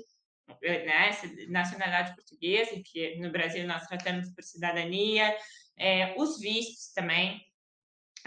eh, 0.62 0.84
né, 0.84 1.10
nacionalidade 1.48 2.14
portuguesa, 2.16 2.82
que 2.84 3.16
no 3.20 3.30
Brasil 3.30 3.66
nós 3.66 3.86
tratamos 3.86 4.32
por 4.34 4.42
cidadania, 4.42 5.36
é, 5.78 6.14
os 6.16 6.40
vistos 6.40 6.92
também, 6.92 7.40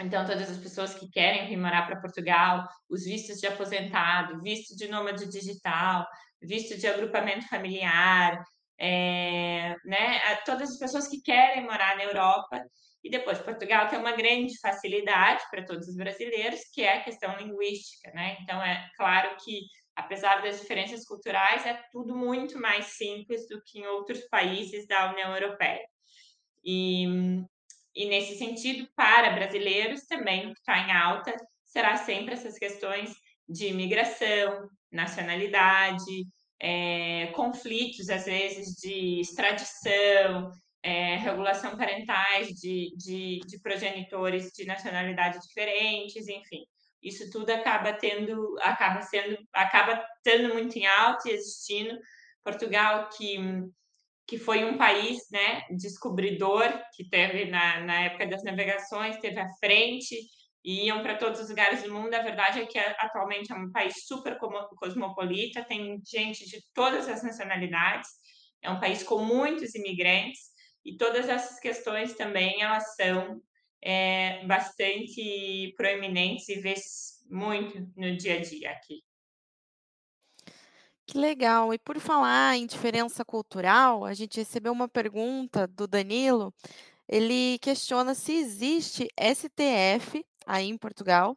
então, 0.00 0.26
todas 0.26 0.50
as 0.50 0.58
pessoas 0.58 0.94
que 0.94 1.08
querem 1.08 1.48
vir 1.48 1.56
morar 1.56 1.86
para 1.86 2.00
Portugal, 2.00 2.68
os 2.88 3.04
vistos 3.04 3.38
de 3.38 3.46
aposentado, 3.46 4.42
visto 4.42 4.76
de 4.76 4.88
nômade 4.88 5.26
digital, 5.26 6.06
visto 6.40 6.76
de 6.76 6.86
agrupamento 6.86 7.48
familiar, 7.48 8.44
é, 8.78 9.74
né, 9.84 10.36
todas 10.44 10.70
as 10.70 10.78
pessoas 10.78 11.08
que 11.08 11.20
querem 11.22 11.64
morar 11.64 11.96
na 11.96 12.04
Europa. 12.04 12.62
E 13.02 13.10
depois, 13.10 13.38
Portugal 13.38 13.88
tem 13.88 13.98
uma 13.98 14.12
grande 14.12 14.58
facilidade 14.58 15.44
para 15.50 15.64
todos 15.64 15.86
os 15.86 15.96
brasileiros, 15.96 16.60
que 16.72 16.82
é 16.82 16.96
a 16.98 17.04
questão 17.04 17.36
linguística. 17.36 18.10
Né? 18.12 18.36
Então, 18.40 18.60
é 18.60 18.90
claro 18.96 19.36
que, 19.44 19.60
apesar 19.94 20.42
das 20.42 20.60
diferenças 20.60 21.04
culturais, 21.04 21.64
é 21.64 21.80
tudo 21.92 22.16
muito 22.16 22.60
mais 22.60 22.86
simples 22.86 23.48
do 23.48 23.62
que 23.64 23.78
em 23.78 23.86
outros 23.86 24.22
países 24.28 24.86
da 24.88 25.12
União 25.12 25.32
Europeia. 25.34 25.86
E, 26.64 27.06
e 27.94 28.06
nesse 28.06 28.36
sentido, 28.38 28.88
para 28.96 29.30
brasileiros 29.30 30.02
também, 30.06 30.52
que 30.52 30.58
está 30.58 30.76
em 30.78 30.90
alta, 30.90 31.32
será 31.64 31.96
sempre 31.96 32.34
essas 32.34 32.58
questões 32.58 33.14
de 33.48 33.68
imigração, 33.68 34.68
nacionalidade, 34.90 36.26
é, 36.60 37.26
conflitos, 37.28 38.08
às 38.08 38.24
vezes, 38.24 38.74
de 38.76 39.20
extradição, 39.20 40.50
é, 40.82 41.16
regulação 41.16 41.76
parentais 41.76 42.48
de, 42.48 42.94
de, 42.96 43.40
de 43.46 43.60
progenitores 43.60 44.52
de 44.52 44.64
nacionalidades 44.64 45.40
diferentes, 45.46 46.28
enfim. 46.28 46.64
Isso 47.02 47.30
tudo 47.30 47.50
acaba 47.50 47.92
tendo, 47.92 48.56
acaba 48.60 49.02
sendo, 49.02 49.36
acaba 49.52 50.04
estando 50.16 50.54
muito 50.54 50.76
em 50.76 50.86
alta 50.86 51.28
e 51.28 51.32
existindo. 51.32 51.98
Portugal, 52.42 53.10
que, 53.16 53.38
que 54.26 54.38
foi 54.38 54.64
um 54.64 54.78
país 54.78 55.18
né, 55.30 55.62
descobridor, 55.70 56.72
que 56.94 57.08
teve 57.08 57.46
na, 57.46 57.80
na 57.80 58.04
época 58.04 58.26
das 58.26 58.42
navegações, 58.44 59.18
teve 59.18 59.40
à 59.40 59.48
frente, 59.60 60.16
e 60.66 60.86
iam 60.86 61.00
para 61.00 61.16
todos 61.16 61.40
os 61.40 61.48
lugares 61.48 61.84
do 61.84 61.94
mundo. 61.94 62.12
A 62.12 62.22
verdade 62.22 62.60
é 62.60 62.66
que 62.66 62.76
atualmente 62.76 63.52
é 63.52 63.54
um 63.54 63.70
país 63.70 64.04
super 64.04 64.36
cosmopolita, 64.36 65.64
tem 65.64 66.02
gente 66.04 66.44
de 66.44 66.60
todas 66.74 67.08
as 67.08 67.22
nacionalidades, 67.22 68.10
é 68.60 68.68
um 68.68 68.80
país 68.80 69.04
com 69.04 69.22
muitos 69.22 69.76
imigrantes 69.76 70.40
e 70.84 70.96
todas 70.96 71.28
essas 71.28 71.60
questões 71.60 72.14
também 72.14 72.62
elas 72.62 72.96
são 72.96 73.40
é, 73.80 74.44
bastante 74.44 75.72
proeminentes 75.76 76.48
e 76.48 76.60
vê 76.60 76.74
muito 77.30 77.88
no 77.96 78.16
dia 78.16 78.34
a 78.34 78.40
dia 78.40 78.70
aqui. 78.72 79.04
Que 81.06 81.16
legal! 81.16 81.72
E 81.72 81.78
por 81.78 82.00
falar 82.00 82.56
em 82.56 82.66
diferença 82.66 83.24
cultural, 83.24 84.04
a 84.04 84.12
gente 84.12 84.38
recebeu 84.40 84.72
uma 84.72 84.88
pergunta 84.88 85.68
do 85.68 85.86
Danilo. 85.86 86.52
Ele 87.08 87.56
questiona 87.60 88.12
se 88.12 88.32
existe 88.32 89.06
STF 89.16 90.26
aí 90.46 90.68
em 90.68 90.78
Portugal 90.78 91.36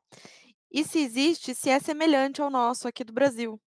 e 0.72 0.84
se 0.84 1.00
existe, 1.00 1.56
se 1.56 1.70
é 1.70 1.80
semelhante 1.80 2.42
ao 2.42 2.50
nosso 2.50 2.88
aqui 2.88 3.04
do 3.04 3.12
Brasil. 3.12 3.60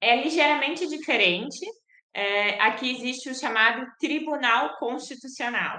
É 0.00 0.22
ligeiramente 0.22 0.86
diferente. 0.86 1.66
É, 2.14 2.60
aqui 2.60 2.90
existe 2.90 3.28
o 3.28 3.34
chamado 3.34 3.84
Tribunal 3.98 4.78
Constitucional. 4.78 5.78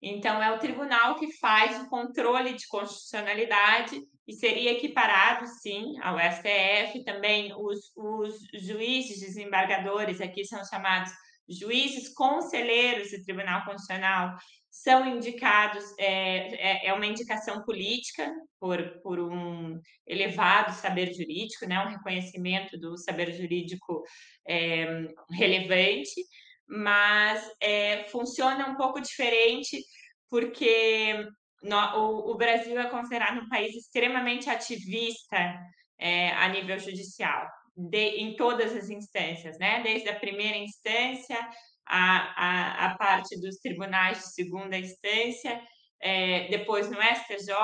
Então, 0.00 0.42
é 0.42 0.52
o 0.52 0.58
tribunal 0.58 1.16
que 1.16 1.32
faz 1.38 1.80
o 1.80 1.88
controle 1.88 2.52
de 2.52 2.66
constitucionalidade 2.68 4.00
e 4.26 4.34
seria 4.34 4.72
equiparado, 4.72 5.46
sim, 5.46 5.98
ao 6.02 6.18
STF. 6.18 7.02
Também 7.04 7.52
os, 7.54 7.90
os 7.96 8.38
juízes 8.52 9.20
desembargadores, 9.20 10.20
aqui 10.20 10.44
são 10.44 10.62
chamados 10.64 11.10
juízes 11.48 12.12
conselheiros 12.14 13.10
do 13.10 13.22
Tribunal 13.22 13.64
Constitucional, 13.64 14.36
são 14.74 15.06
indicados, 15.06 15.84
é, 15.98 16.48
é, 16.56 16.86
é 16.88 16.92
uma 16.92 17.06
indicação 17.06 17.62
política 17.62 18.28
por, 18.58 19.00
por 19.02 19.20
um 19.20 19.80
elevado 20.04 20.74
saber 20.74 21.14
jurídico, 21.14 21.64
né, 21.64 21.78
um 21.78 21.90
reconhecimento 21.90 22.76
do 22.76 22.98
saber 22.98 23.32
jurídico 23.32 24.02
é, 24.48 25.06
relevante, 25.30 26.20
mas 26.66 27.48
é, 27.60 28.02
funciona 28.08 28.66
um 28.66 28.74
pouco 28.74 29.00
diferente 29.00 29.80
porque 30.28 31.24
no, 31.62 31.78
o, 31.96 32.32
o, 32.32 32.36
Brasil 32.36 32.76
é 32.80 32.90
considerado 32.90 33.40
um 33.40 33.48
país 33.48 33.76
extremamente 33.76 34.50
ativista 34.50 35.54
é, 36.00 36.30
a 36.32 36.48
nível 36.48 36.76
judicial, 36.80 37.46
de, 37.76 38.16
em 38.16 38.34
todas 38.34 38.74
as 38.74 38.90
instâncias, 38.90 39.56
né? 39.58 39.82
Desde 39.84 40.08
a 40.08 40.18
primeira 40.18 40.56
instância 40.56 41.38
a, 41.86 42.86
a, 42.86 42.86
a 42.86 42.96
parte 42.96 43.40
dos 43.40 43.56
tribunais 43.58 44.18
de 44.18 44.34
segunda 44.34 44.76
instância, 44.78 45.60
é, 46.00 46.48
depois 46.48 46.90
no 46.90 46.98
STJ 47.00 47.54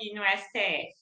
e 0.00 0.14
no 0.14 0.22
STF. 0.24 0.94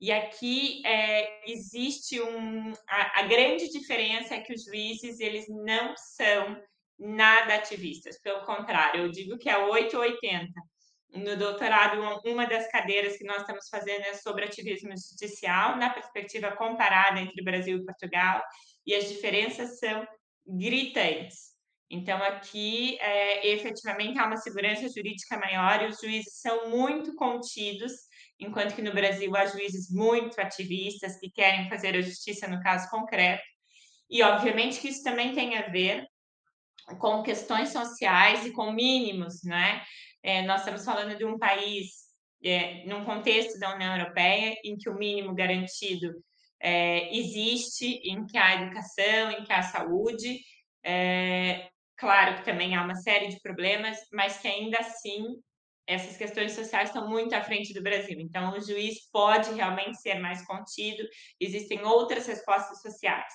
E 0.00 0.10
aqui 0.10 0.84
é, 0.84 1.50
existe 1.50 2.20
um. 2.20 2.72
A, 2.88 3.20
a, 3.20 3.22
grande 3.24 3.68
diferença 3.70 4.34
é 4.34 4.40
que 4.40 4.52
os 4.52 4.64
juízes 4.64 5.20
eles 5.20 5.46
não 5.48 5.94
são 5.96 6.60
nada 6.98 7.54
ativistas, 7.54 8.20
pelo 8.20 8.44
contrário, 8.44 9.02
eu 9.02 9.10
digo 9.10 9.38
que 9.38 9.48
é 9.48 9.58
880 9.58 10.52
no 11.14 11.36
doutorado, 11.36 12.00
uma 12.24 12.46
das 12.46 12.70
cadeiras 12.70 13.18
que 13.18 13.24
nós 13.24 13.42
estamos 13.42 13.68
fazendo 13.68 14.02
é 14.02 14.14
sobre 14.14 14.44
ativismo 14.44 14.90
judicial, 14.96 15.76
na 15.76 15.90
perspectiva 15.90 16.52
comparada 16.52 17.20
entre 17.20 17.44
Brasil 17.44 17.78
e 17.78 17.84
Portugal, 17.84 18.42
e 18.86 18.94
as 18.94 19.08
diferenças 19.08 19.78
são 19.78 20.06
gritantes. 20.46 21.51
Então, 21.92 22.16
aqui, 22.22 22.98
é, 23.00 23.48
efetivamente, 23.48 24.18
há 24.18 24.24
uma 24.24 24.38
segurança 24.38 24.88
jurídica 24.88 25.36
maior 25.36 25.82
e 25.82 25.88
os 25.88 26.00
juízes 26.00 26.40
são 26.40 26.70
muito 26.70 27.14
contidos, 27.14 27.92
enquanto 28.40 28.74
que 28.74 28.80
no 28.80 28.94
Brasil 28.94 29.36
há 29.36 29.44
juízes 29.44 29.90
muito 29.90 30.40
ativistas 30.40 31.20
que 31.20 31.30
querem 31.30 31.68
fazer 31.68 31.94
a 31.94 32.00
justiça 32.00 32.48
no 32.48 32.62
caso 32.62 32.88
concreto. 32.88 33.42
E, 34.08 34.22
obviamente, 34.22 34.80
que 34.80 34.88
isso 34.88 35.02
também 35.02 35.34
tem 35.34 35.58
a 35.58 35.68
ver 35.68 36.06
com 36.98 37.22
questões 37.22 37.68
sociais 37.68 38.46
e 38.46 38.52
com 38.52 38.72
mínimos, 38.72 39.42
né? 39.44 39.82
É, 40.22 40.40
nós 40.42 40.60
estamos 40.60 40.86
falando 40.86 41.14
de 41.14 41.26
um 41.26 41.38
país, 41.38 41.90
é, 42.42 42.86
num 42.86 43.04
contexto 43.04 43.58
da 43.58 43.74
União 43.74 43.94
Europeia, 43.98 44.56
em 44.64 44.78
que 44.78 44.88
o 44.88 44.94
mínimo 44.94 45.34
garantido 45.34 46.10
é, 46.58 47.14
existe, 47.14 48.00
em 48.02 48.24
que 48.24 48.38
há 48.38 48.62
educação, 48.62 49.30
em 49.32 49.44
que 49.44 49.52
há 49.52 49.62
saúde. 49.62 50.40
É, 50.82 51.68
claro 52.02 52.34
que 52.34 52.44
também 52.44 52.74
há 52.74 52.82
uma 52.82 52.96
série 52.96 53.28
de 53.28 53.40
problemas, 53.40 53.96
mas 54.12 54.36
que 54.38 54.48
ainda 54.48 54.76
assim 54.78 55.40
essas 55.86 56.16
questões 56.16 56.50
sociais 56.50 56.88
estão 56.88 57.08
muito 57.08 57.32
à 57.32 57.42
frente 57.42 57.72
do 57.72 57.82
Brasil. 57.82 58.18
Então, 58.18 58.52
o 58.52 58.60
juiz 58.60 59.08
pode 59.12 59.52
realmente 59.52 60.00
ser 60.00 60.18
mais 60.18 60.44
contido, 60.44 61.04
existem 61.40 61.84
outras 61.84 62.26
respostas 62.26 62.82
sociais. 62.82 63.32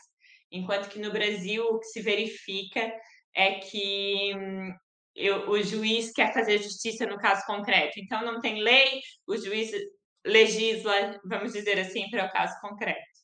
Enquanto 0.52 0.90
que 0.90 1.00
no 1.00 1.14
Brasil, 1.14 1.64
o 1.64 1.80
que 1.80 1.88
se 1.88 2.02
verifica 2.02 2.94
é 3.34 3.60
que 3.60 4.34
hum, 4.36 4.74
eu, 5.16 5.50
o 5.50 5.64
juiz 5.64 6.12
quer 6.12 6.34
fazer 6.34 6.58
justiça 6.58 7.06
no 7.06 7.18
caso 7.18 7.46
concreto. 7.46 7.98
Então, 8.00 8.22
não 8.26 8.42
tem 8.42 8.62
lei, 8.62 9.00
o 9.26 9.38
juiz 9.38 9.72
legisla, 10.26 11.22
vamos 11.24 11.54
dizer 11.54 11.80
assim, 11.80 12.10
para 12.10 12.26
o 12.26 12.32
caso 12.32 12.54
concreto. 12.60 13.18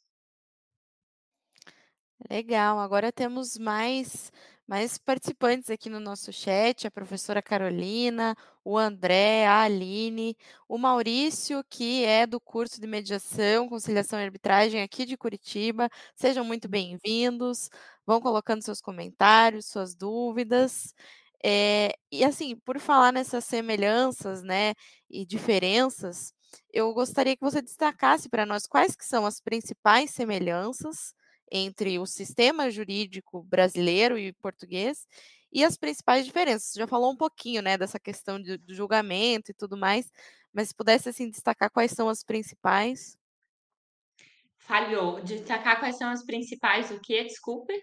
Legal, 2.30 2.80
agora 2.80 3.12
temos 3.12 3.58
mais 3.58 4.32
mais 4.68 4.98
participantes 4.98 5.70
aqui 5.70 5.90
no 5.90 6.00
nosso 6.00 6.32
chat, 6.32 6.88
a 6.88 6.92
professora 6.92 7.42
Carolina, 7.42 8.36
o 8.64 8.78
André, 8.78 9.46
a 9.46 9.62
Aline, 9.64 10.38
o 10.68 10.78
Maurício, 10.78 11.64
que 11.70 12.06
é 12.06 12.26
do 12.26 12.40
curso 12.40 12.80
de 12.80 12.88
mediação, 12.88 13.68
conciliação 13.68 14.20
e 14.20 14.24
arbitragem 14.24 14.82
aqui 14.82 15.06
de 15.06 15.18
Curitiba. 15.18 15.90
Sejam 16.16 16.46
muito 16.46 16.70
bem-vindos. 16.70 17.70
Vão 18.06 18.22
colocando 18.22 18.64
seus 18.64 18.82
comentários, 18.82 19.66
suas 19.68 19.96
dúvidas. 19.96 20.94
É, 21.44 21.94
e 22.12 22.24
assim, 22.24 22.56
por 22.56 22.80
falar 22.80 23.12
nessas 23.12 23.44
semelhanças, 23.46 24.42
né, 24.44 24.74
e 25.10 25.26
diferenças, 25.26 26.34
eu 26.72 26.94
gostaria 26.94 27.36
que 27.36 27.44
você 27.44 27.62
destacasse 27.62 28.30
para 28.30 28.46
nós 28.46 28.66
quais 28.66 28.96
que 28.96 29.06
são 29.06 29.26
as 29.26 29.42
principais 29.42 30.12
semelhanças 30.12 31.14
entre 31.52 32.00
o 32.00 32.06
sistema 32.06 32.70
jurídico 32.70 33.44
brasileiro 33.44 34.18
e 34.18 34.34
português 34.34 35.08
e 35.52 35.64
as 35.64 35.78
principais 35.78 36.26
diferenças. 36.26 36.70
Você 36.70 36.80
já 36.80 36.88
falou 36.88 37.12
um 37.12 37.18
pouquinho, 37.18 37.62
né, 37.62 37.78
dessa 37.78 38.00
questão 38.00 38.42
de, 38.42 38.58
do 38.58 38.74
julgamento 38.74 39.52
e 39.52 39.54
tudo 39.54 39.78
mais, 39.78 40.12
mas 40.52 40.70
se 40.70 40.76
pudesse 40.76 41.10
assim 41.10 41.30
destacar 41.30 41.70
quais 41.70 41.92
são 41.92 42.10
as 42.10 42.24
principais. 42.24 43.18
Falhou. 44.58 45.22
Destacar 45.22 45.80
quais 45.80 45.98
são 45.98 46.10
as 46.10 46.24
principais 46.24 46.90
o 46.92 47.00
quê? 47.00 47.24
Desculpe 47.24 47.82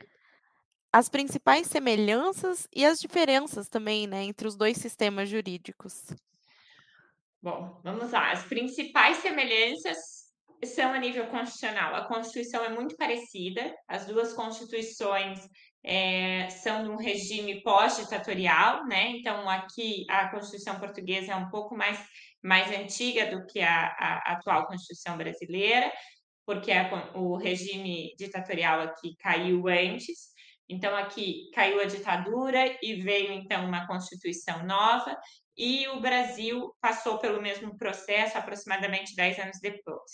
as 0.93 1.09
principais 1.09 1.67
semelhanças 1.69 2.67
e 2.75 2.85
as 2.85 3.01
diferenças 3.01 3.69
também, 3.69 4.07
né, 4.07 4.25
entre 4.25 4.47
os 4.47 4.57
dois 4.57 4.77
sistemas 4.77 5.29
jurídicos. 5.29 6.05
Bom, 7.43 7.81
vamos 7.83 8.11
lá. 8.11 8.33
As 8.33 8.45
principais 8.45 9.19
semelhanças 9.19 9.97
são 10.65 10.93
a 10.93 10.99
nível 10.99 11.27
constitucional. 11.29 11.95
A 11.95 12.07
Constituição 12.07 12.65
é 12.65 12.69
muito 12.69 12.97
parecida, 12.97 13.75
as 13.89 14.07
duas 14.07 14.33
constituições 14.33 15.41
é, 15.83 16.49
são 16.51 16.85
de 16.85 16.91
um 16.91 16.97
regime 16.97 17.63
pós-ditatorial, 17.63 18.87
né? 18.87 19.09
Então, 19.11 19.49
aqui 19.49 20.05
a 20.09 20.29
Constituição 20.29 20.79
portuguesa 20.79 21.33
é 21.33 21.37
um 21.37 21.49
pouco 21.49 21.75
mais, 21.75 21.99
mais 22.43 22.71
antiga 22.71 23.27
do 23.27 23.47
que 23.47 23.61
a, 23.61 23.87
a 23.87 24.33
atual 24.33 24.67
Constituição 24.67 25.17
brasileira, 25.17 25.91
porque 26.45 26.71
a, 26.73 27.13
o 27.15 27.37
regime 27.37 28.15
ditatorial 28.19 28.81
aqui 28.81 29.17
caiu 29.19 29.67
antes. 29.69 30.31
Então, 30.69 30.95
aqui 30.95 31.51
caiu 31.55 31.81
a 31.81 31.87
ditadura 31.87 32.79
e 32.83 32.97
veio, 33.03 33.33
então, 33.33 33.67
uma 33.67 33.87
Constituição 33.87 34.65
nova, 34.65 35.17
e 35.61 35.87
o 35.89 36.01
Brasil 36.01 36.75
passou 36.81 37.19
pelo 37.19 37.43
mesmo 37.43 37.77
processo 37.77 38.39
aproximadamente 38.39 39.15
10 39.15 39.39
anos 39.41 39.59
depois. 39.61 40.11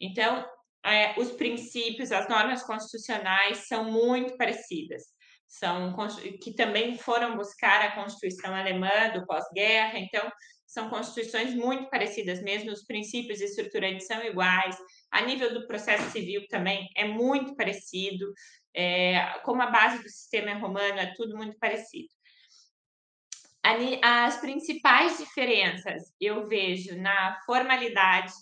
Então, 0.00 0.48
é, 0.82 1.12
os 1.20 1.32
princípios, 1.32 2.10
as 2.10 2.26
normas 2.26 2.62
constitucionais 2.62 3.68
são 3.68 3.84
muito 3.84 4.34
parecidas. 4.38 5.02
são 5.46 5.94
que 6.42 6.54
também 6.54 6.96
foram 6.96 7.36
buscar 7.36 7.82
a 7.82 7.94
Constituição 7.94 8.54
alemã 8.54 9.10
do 9.12 9.26
pós-guerra, 9.26 9.98
então 9.98 10.30
são 10.66 10.90
constituições 10.90 11.54
muito 11.54 11.88
parecidas 11.88 12.42
mesmo, 12.42 12.70
os 12.70 12.84
princípios 12.84 13.40
estruturantes 13.40 14.06
são 14.06 14.22
iguais, 14.22 14.76
a 15.10 15.22
nível 15.22 15.52
do 15.52 15.66
processo 15.66 16.10
civil 16.10 16.46
também 16.48 16.86
é 16.94 17.04
muito 17.06 17.56
parecido, 17.56 18.30
é, 18.74 19.38
como 19.44 19.62
a 19.62 19.70
base 19.70 20.02
do 20.02 20.08
sistema 20.08 20.50
é 20.50 20.54
romano, 20.54 20.98
é 20.98 21.14
tudo 21.16 21.36
muito 21.36 21.58
parecido. 21.58 22.17
As 24.02 24.40
principais 24.40 25.18
diferenças 25.18 26.14
eu 26.20 26.46
vejo 26.48 26.96
na 27.00 27.38
formalidade, 27.44 28.32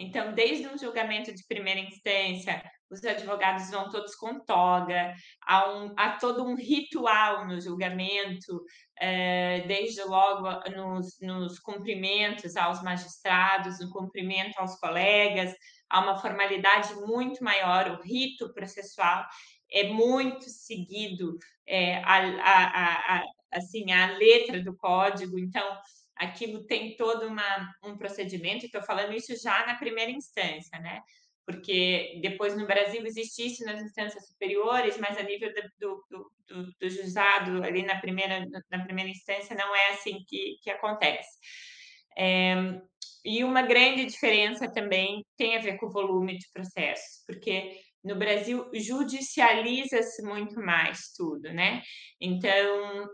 então, 0.00 0.32
desde 0.32 0.66
um 0.66 0.78
julgamento 0.78 1.34
de 1.34 1.46
primeira 1.46 1.78
instância, 1.78 2.62
os 2.90 3.04
advogados 3.04 3.70
vão 3.70 3.90
todos 3.90 4.14
com 4.14 4.40
toga, 4.40 5.14
há, 5.42 5.70
um, 5.70 5.92
há 5.94 6.12
todo 6.12 6.42
um 6.42 6.54
ritual 6.56 7.46
no 7.46 7.60
julgamento, 7.60 8.64
é, 8.98 9.60
desde 9.66 10.02
logo 10.02 10.48
nos, 10.70 11.20
nos 11.20 11.58
cumprimentos 11.58 12.56
aos 12.56 12.82
magistrados, 12.82 13.78
no 13.78 13.90
cumprimento 13.90 14.56
aos 14.58 14.76
colegas, 14.80 15.54
há 15.90 16.00
uma 16.00 16.16
formalidade 16.16 16.94
muito 17.06 17.44
maior, 17.44 17.90
o 17.90 18.02
rito 18.02 18.54
processual 18.54 19.26
é 19.70 19.84
muito 19.84 20.48
seguido 20.48 21.36
é, 21.66 22.02
a, 22.02 22.16
a, 22.16 23.18
a, 23.18 23.22
assim, 23.52 23.90
a 23.92 24.16
letra 24.16 24.62
do 24.62 24.76
código, 24.76 25.38
então 25.38 25.66
aquilo 26.16 26.64
tem 26.64 26.96
todo 26.96 27.26
uma, 27.26 27.74
um 27.82 27.96
procedimento, 27.96 28.66
estou 28.66 28.82
falando 28.82 29.14
isso 29.14 29.34
já 29.42 29.66
na 29.66 29.76
primeira 29.76 30.10
instância, 30.10 30.78
né? 30.78 31.00
Porque 31.46 32.20
depois 32.22 32.56
no 32.56 32.66
Brasil 32.66 33.04
existe 33.04 33.46
isso 33.46 33.64
nas 33.64 33.80
instâncias 33.82 34.26
superiores, 34.28 34.98
mas 34.98 35.16
a 35.16 35.22
nível 35.22 35.52
do, 35.52 36.04
do, 36.08 36.32
do, 36.46 36.72
do 36.78 36.90
juizado, 36.90 37.64
ali 37.64 37.82
na 37.82 37.98
primeira, 38.00 38.46
na 38.70 38.84
primeira 38.84 39.10
instância, 39.10 39.56
não 39.56 39.74
é 39.74 39.92
assim 39.92 40.22
que, 40.28 40.58
que 40.62 40.70
acontece. 40.70 41.38
É, 42.16 42.54
e 43.24 43.42
uma 43.42 43.62
grande 43.62 44.06
diferença 44.06 44.70
também 44.70 45.24
tem 45.36 45.56
a 45.56 45.60
ver 45.60 45.76
com 45.78 45.86
o 45.86 45.92
volume 45.92 46.38
de 46.38 46.46
processos, 46.52 47.24
porque 47.26 47.78
no 48.02 48.16
Brasil 48.16 48.70
judicializa-se 48.74 50.22
muito 50.22 50.58
mais 50.60 51.12
tudo, 51.16 51.52
né? 51.52 51.82
Então, 52.20 53.08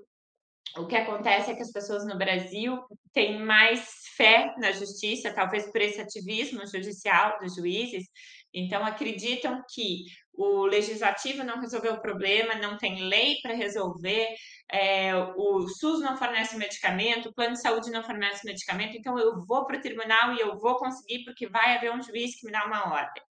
o 0.79 0.87
que 0.87 0.97
acontece 0.97 1.51
é 1.51 1.55
que 1.55 1.63
as 1.63 1.73
pessoas 1.73 2.07
no 2.07 2.17
Brasil 2.17 2.79
têm 3.13 3.39
mais 3.39 3.89
fé 4.17 4.55
na 4.59 4.73
justiça, 4.73 5.33
talvez 5.33 5.71
por 5.71 5.81
esse 5.81 6.01
ativismo 6.01 6.67
judicial 6.67 7.39
dos 7.39 7.55
juízes, 7.55 8.05
então 8.53 8.85
acreditam 8.85 9.63
que 9.73 10.05
o 10.33 10.67
legislativo 10.67 11.43
não 11.43 11.61
resolveu 11.61 11.95
o 11.95 12.01
problema, 12.01 12.55
não 12.55 12.77
tem 12.77 13.09
lei 13.09 13.37
para 13.43 13.55
resolver, 13.55 14.29
é, 14.71 15.15
o 15.15 15.67
SUS 15.69 16.01
não 16.01 16.17
fornece 16.17 16.57
medicamento, 16.57 17.29
o 17.29 17.35
plano 17.35 17.55
de 17.55 17.63
saúde 17.63 17.91
não 17.91 18.05
fornece 18.05 18.47
medicamento, 18.47 18.97
então 18.97 19.19
eu 19.19 19.45
vou 19.47 19.67
para 19.67 19.79
o 19.79 19.81
tribunal 19.81 20.35
e 20.35 20.41
eu 20.41 20.59
vou 20.59 20.77
conseguir 20.77 21.25
porque 21.25 21.49
vai 21.49 21.77
haver 21.77 21.93
um 21.93 22.03
juiz 22.03 22.39
que 22.39 22.47
me 22.47 22.53
dá 22.53 22.67
uma 22.67 22.93
ordem. 22.93 23.23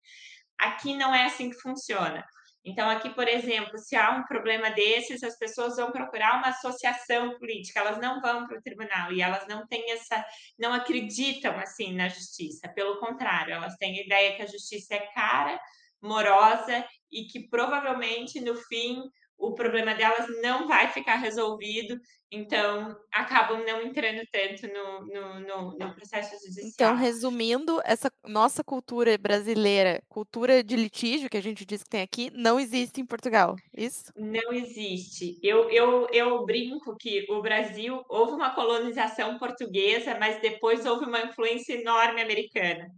Aqui 0.57 0.95
não 0.95 1.13
é 1.13 1.25
assim 1.25 1.49
que 1.49 1.59
funciona. 1.59 2.23
Então, 2.65 2.89
aqui, 2.89 3.11
por 3.11 3.27
exemplo, 3.27 3.77
se 3.77 3.95
há 3.95 4.09
um 4.09 4.23
problema 4.23 4.71
desses, 4.71 5.21
as 5.21 5.37
pessoas 5.37 5.75
vão 5.75 5.91
procurar 5.91 6.39
uma 6.39 6.49
associação 6.49 7.37
política, 7.37 7.79
elas 7.79 7.99
não 7.99 8.19
vão 8.19 8.47
para 8.47 8.57
o 8.57 8.61
tribunal 8.61 9.13
e 9.13 9.21
elas 9.21 9.45
não 9.47 9.67
têm 9.67 9.91
essa, 9.91 10.25
não 10.57 10.73
acreditam 10.73 11.55
assim 11.59 11.93
na 11.93 12.09
justiça. 12.09 12.67
Pelo 12.69 12.99
contrário, 12.99 13.53
elas 13.53 13.75
têm 13.75 13.99
a 13.99 14.03
ideia 14.03 14.35
que 14.35 14.41
a 14.41 14.47
justiça 14.47 14.95
é 14.95 15.07
cara, 15.13 15.59
morosa 16.01 16.83
e 17.11 17.25
que 17.25 17.47
provavelmente 17.47 18.41
no 18.41 18.55
fim 18.55 19.03
o 19.37 19.53
problema 19.53 19.93
delas 19.93 20.27
não 20.41 20.67
vai 20.67 20.87
ficar 20.89 21.15
resolvido, 21.15 21.99
então 22.31 22.95
acabam 23.11 23.63
não 23.65 23.81
entrando 23.81 24.21
tanto 24.31 24.67
no, 24.67 25.05
no, 25.05 25.39
no, 25.41 25.77
no, 25.77 25.95
processo 25.95 26.31
judicial. 26.31 26.69
Então, 26.73 26.95
resumindo, 26.95 27.81
essa 27.85 28.11
nossa 28.25 28.63
cultura 28.63 29.17
brasileira, 29.17 30.01
cultura 30.09 30.63
de 30.63 30.75
litígio 30.75 31.29
que 31.29 31.37
a 31.37 31.41
gente 31.41 31.65
diz 31.65 31.83
que 31.83 31.89
tem 31.89 32.01
aqui, 32.01 32.31
não 32.33 32.59
existe 32.59 33.01
em 33.01 33.05
Portugal, 33.05 33.55
isso? 33.75 34.11
Não 34.15 34.51
existe. 34.53 35.37
Eu, 35.43 35.69
eu, 35.69 36.07
eu 36.11 36.45
brinco 36.45 36.95
que 36.97 37.25
o 37.29 37.41
Brasil 37.41 38.03
houve 38.09 38.33
uma 38.33 38.55
colonização 38.55 39.37
portuguesa, 39.37 40.17
mas 40.19 40.41
depois 40.41 40.85
houve 40.85 41.05
uma 41.05 41.21
influência 41.21 41.73
enorme 41.73 42.21
americana. 42.21 42.89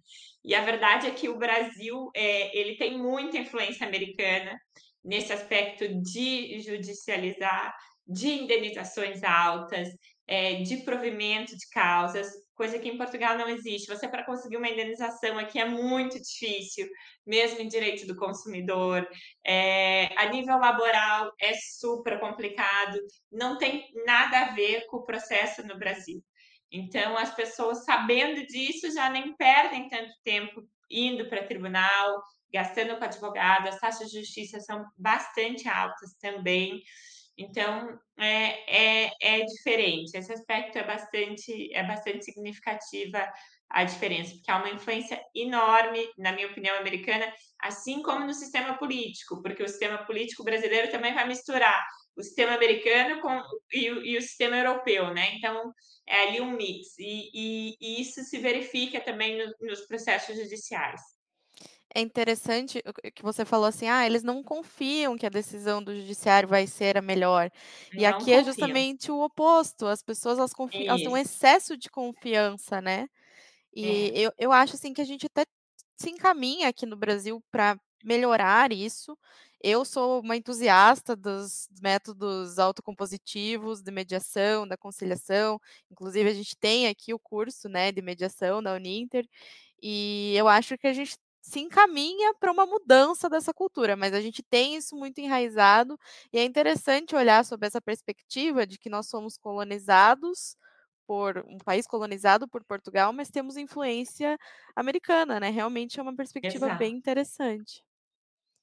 E 0.44 0.56
a 0.56 0.62
verdade 0.62 1.08
é 1.08 1.12
que 1.12 1.28
o 1.28 1.38
Brasil 1.38 2.10
é, 2.16 2.58
ele 2.58 2.78
tem 2.78 2.98
muita 2.98 3.38
influência 3.38 3.86
americana 3.86 4.58
nesse 5.04 5.32
aspecto 5.34 5.88
de 6.02 6.60
judicializar, 6.62 7.74
de 8.06 8.30
indenizações 8.30 9.24
altas, 9.24 9.90
é, 10.28 10.62
de 10.62 10.78
provimento 10.78 11.56
de 11.56 11.70
causas, 11.70 12.28
coisa 12.54 12.80
que 12.80 12.90
em 12.90 12.98
Portugal 12.98 13.38
não 13.38 13.48
existe. 13.48 13.88
Você, 13.88 14.08
para 14.08 14.26
conseguir 14.26 14.58
uma 14.58 14.70
indenização 14.70 15.38
aqui, 15.38 15.60
é 15.60 15.66
muito 15.66 16.20
difícil, 16.22 16.88
mesmo 17.26 17.62
em 17.62 17.68
direito 17.68 18.06
do 18.06 18.16
consumidor. 18.16 19.08
É, 19.46 20.10
a 20.18 20.30
nível 20.30 20.58
laboral, 20.58 21.32
é 21.40 21.54
super 21.54 22.20
complicado, 22.20 22.98
não 23.32 23.58
tem 23.58 23.86
nada 24.06 24.40
a 24.40 24.54
ver 24.54 24.86
com 24.88 24.98
o 24.98 25.06
processo 25.06 25.66
no 25.66 25.78
Brasil. 25.78 26.22
Então, 26.70 27.18
as 27.18 27.34
pessoas, 27.34 27.86
sabendo 27.86 28.46
disso, 28.46 28.92
já 28.92 29.10
nem 29.10 29.36
perdem 29.38 29.88
tanto 29.88 30.12
tempo 30.24 30.62
indo 30.90 31.30
para 31.30 31.48
tribunal, 31.48 32.22
gastando 32.52 32.98
com 32.98 33.04
advogado, 33.04 33.68
as 33.68 33.80
taxas 33.80 34.10
de 34.10 34.20
justiça 34.20 34.60
são 34.60 34.86
bastante 34.98 35.68
altas 35.68 36.14
também. 36.20 36.82
Então, 37.38 38.00
é, 38.18 39.06
é, 39.06 39.12
é 39.22 39.46
diferente. 39.46 40.18
Esse 40.18 40.34
aspecto 40.34 40.78
é 40.78 40.84
bastante, 40.84 41.72
é 41.74 41.84
bastante 41.84 42.26
significativa 42.26 43.32
a 43.70 43.84
diferença, 43.84 44.34
porque 44.34 44.50
há 44.50 44.58
uma 44.58 44.70
influência 44.70 45.22
enorme, 45.36 46.10
na 46.18 46.32
minha 46.32 46.48
opinião, 46.48 46.76
americana, 46.78 47.32
assim 47.62 48.02
como 48.02 48.26
no 48.26 48.34
sistema 48.34 48.78
político, 48.78 49.42
porque 49.44 49.62
o 49.62 49.68
sistema 49.68 50.00
político 50.06 50.44
brasileiro 50.44 50.90
também 50.90 51.14
vai 51.14 51.28
misturar 51.28 51.86
o 52.16 52.24
sistema 52.24 52.54
americano 52.54 53.22
com, 53.22 53.44
e, 53.72 53.86
e 53.86 54.18
o 54.18 54.22
sistema 54.22 54.58
europeu, 54.58 55.14
né? 55.14 55.36
Então, 55.36 55.72
é 56.08 56.30
ali 56.30 56.42
um 56.42 56.52
mix, 56.52 56.98
e, 56.98 57.30
e, 57.34 57.76
e 57.80 58.02
isso 58.02 58.24
se 58.24 58.40
verifica 58.40 59.02
também 59.02 59.38
no, 59.38 59.54
nos 59.68 59.82
processos 59.86 60.36
judiciais 60.38 61.17
é 61.96 62.02
interessante 62.02 62.82
que 63.16 63.24
você 63.24 63.46
falou 63.46 63.66
assim, 63.66 63.88
ah, 63.88 64.06
eles 64.06 64.24
não 64.24 64.44
confiam 64.44 65.18
que 65.18 65.26
a 65.26 65.30
decisão 65.30 65.84
do 65.84 65.96
judiciário 65.96 66.48
vai 66.50 66.68
ser 66.68 66.98
a 66.98 67.02
melhor. 67.02 67.50
E 67.96 68.06
Não 68.06 68.06
aqui 68.06 68.34
é 68.34 68.44
justamente 68.44 69.12
o 69.12 69.22
oposto. 69.22 69.86
As 69.88 70.04
pessoas 70.04 70.38
elas 70.38 70.54
confiam, 70.54 70.86
elas 70.90 71.02
têm 71.02 71.12
um 71.12 71.18
excesso 71.18 71.78
de 71.78 71.90
confiança, 71.90 72.82
né? 72.82 73.08
E 73.76 74.12
É. 74.16 74.22
eu, 74.22 74.32
eu 74.38 74.52
acho 74.52 74.76
assim 74.76 74.94
que 74.94 75.02
a 75.02 75.06
gente 75.06 75.26
até 75.28 75.46
se 76.00 76.10
encaminha 76.10 76.70
aqui 76.70 76.86
no 76.86 76.98
Brasil 76.98 77.44
para 77.52 77.80
melhorar 78.04 78.72
isso. 78.74 79.18
Eu 79.62 79.84
sou 79.86 80.22
uma 80.22 80.36
entusiasta 80.38 81.16
dos 81.16 81.68
métodos 81.82 82.60
autocompositivos, 82.60 83.82
de 83.82 83.92
mediação, 83.92 84.68
da 84.68 84.78
conciliação. 84.78 85.60
Inclusive, 85.92 86.30
a 86.30 86.34
gente 86.34 86.56
tem 86.58 86.88
aqui 86.88 87.14
o 87.14 87.20
curso 87.20 87.68
né, 87.70 87.92
de 87.92 88.02
mediação 88.02 88.62
da 88.64 88.74
Uninter. 88.76 89.28
E 89.82 90.34
eu 90.36 90.48
acho 90.48 90.78
que 90.78 90.88
a 90.88 90.94
gente 90.94 91.18
se 91.50 91.60
encaminha 91.62 92.34
para 92.36 92.52
uma 92.52 92.66
mudança 92.66 93.30
dessa 93.30 93.54
cultura, 93.54 93.96
mas 93.96 94.14
a 94.14 94.20
gente 94.22 94.44
tem 94.44 94.76
isso 94.76 94.96
muito 94.98 95.20
enraizado 95.20 95.98
e 96.34 96.38
é 96.38 96.44
interessante 96.44 97.16
olhar 97.16 97.46
sob 97.46 97.66
essa 97.66 97.82
perspectiva 97.82 98.68
de 98.68 98.78
que 98.78 98.90
nós 98.90 99.08
somos 99.10 99.38
colonizados 99.38 100.58
por 101.08 101.38
um 101.48 101.58
país 101.58 101.88
colonizado 101.88 102.50
por 102.50 102.66
Portugal, 102.66 103.14
mas 103.14 103.30
temos 103.30 103.56
influência 103.56 104.38
americana, 104.76 105.40
né? 105.40 105.50
Realmente 105.50 106.00
é 106.00 106.04
uma 106.04 106.16
perspectiva 106.16 106.70
Exato. 106.70 106.70
bem 106.70 106.96
interessante. 106.96 107.82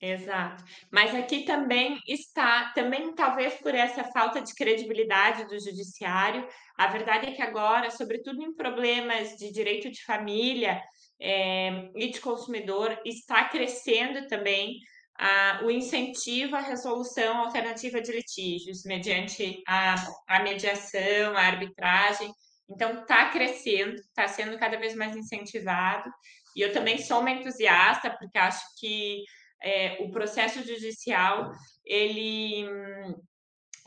Exato. 0.01 0.64
Mas 0.92 1.14
aqui 1.14 1.44
também 1.44 1.99
está, 2.07 2.73
também 2.75 3.14
talvez 3.14 3.55
por 3.55 3.75
essa 3.75 4.05
falta 4.12 4.42
de 4.42 4.53
credibilidade 4.55 5.47
do 5.47 5.59
judiciário, 5.59 6.47
a 6.77 6.88
verdade 6.88 7.29
é 7.29 7.33
que 7.33 7.40
agora, 7.40 7.90
sobretudo 7.90 8.42
em 8.42 8.55
problemas 8.55 9.31
de 9.37 9.51
direito 9.51 9.90
de 9.90 10.05
família 10.05 10.83
eh, 11.20 11.90
e 11.94 12.11
de 12.11 12.20
consumidor, 12.20 12.98
está 13.05 13.48
crescendo 13.48 14.27
também 14.29 14.79
ah, 15.16 15.61
o 15.64 15.70
incentivo 15.70 16.57
à 16.57 16.61
resolução 16.61 17.38
alternativa 17.38 18.00
de 18.00 18.12
litígios, 18.12 18.85
mediante 18.85 19.62
a, 19.66 19.94
a 20.27 20.42
mediação, 20.42 21.37
a 21.37 21.40
arbitragem. 21.40 22.33
Então, 22.68 23.03
está 23.03 23.31
crescendo, 23.31 23.94
está 23.94 24.27
sendo 24.27 24.59
cada 24.59 24.79
vez 24.79 24.94
mais 24.94 25.16
incentivado. 25.16 26.11
E 26.57 26.61
eu 26.61 26.72
também 26.72 26.98
sou 26.98 27.20
uma 27.20 27.31
entusiasta, 27.31 28.11
porque 28.11 28.38
acho 28.38 28.64
que 28.79 29.22
é, 29.62 29.98
o 30.00 30.11
processo 30.11 30.62
judicial 30.62 31.50
ele 31.85 32.66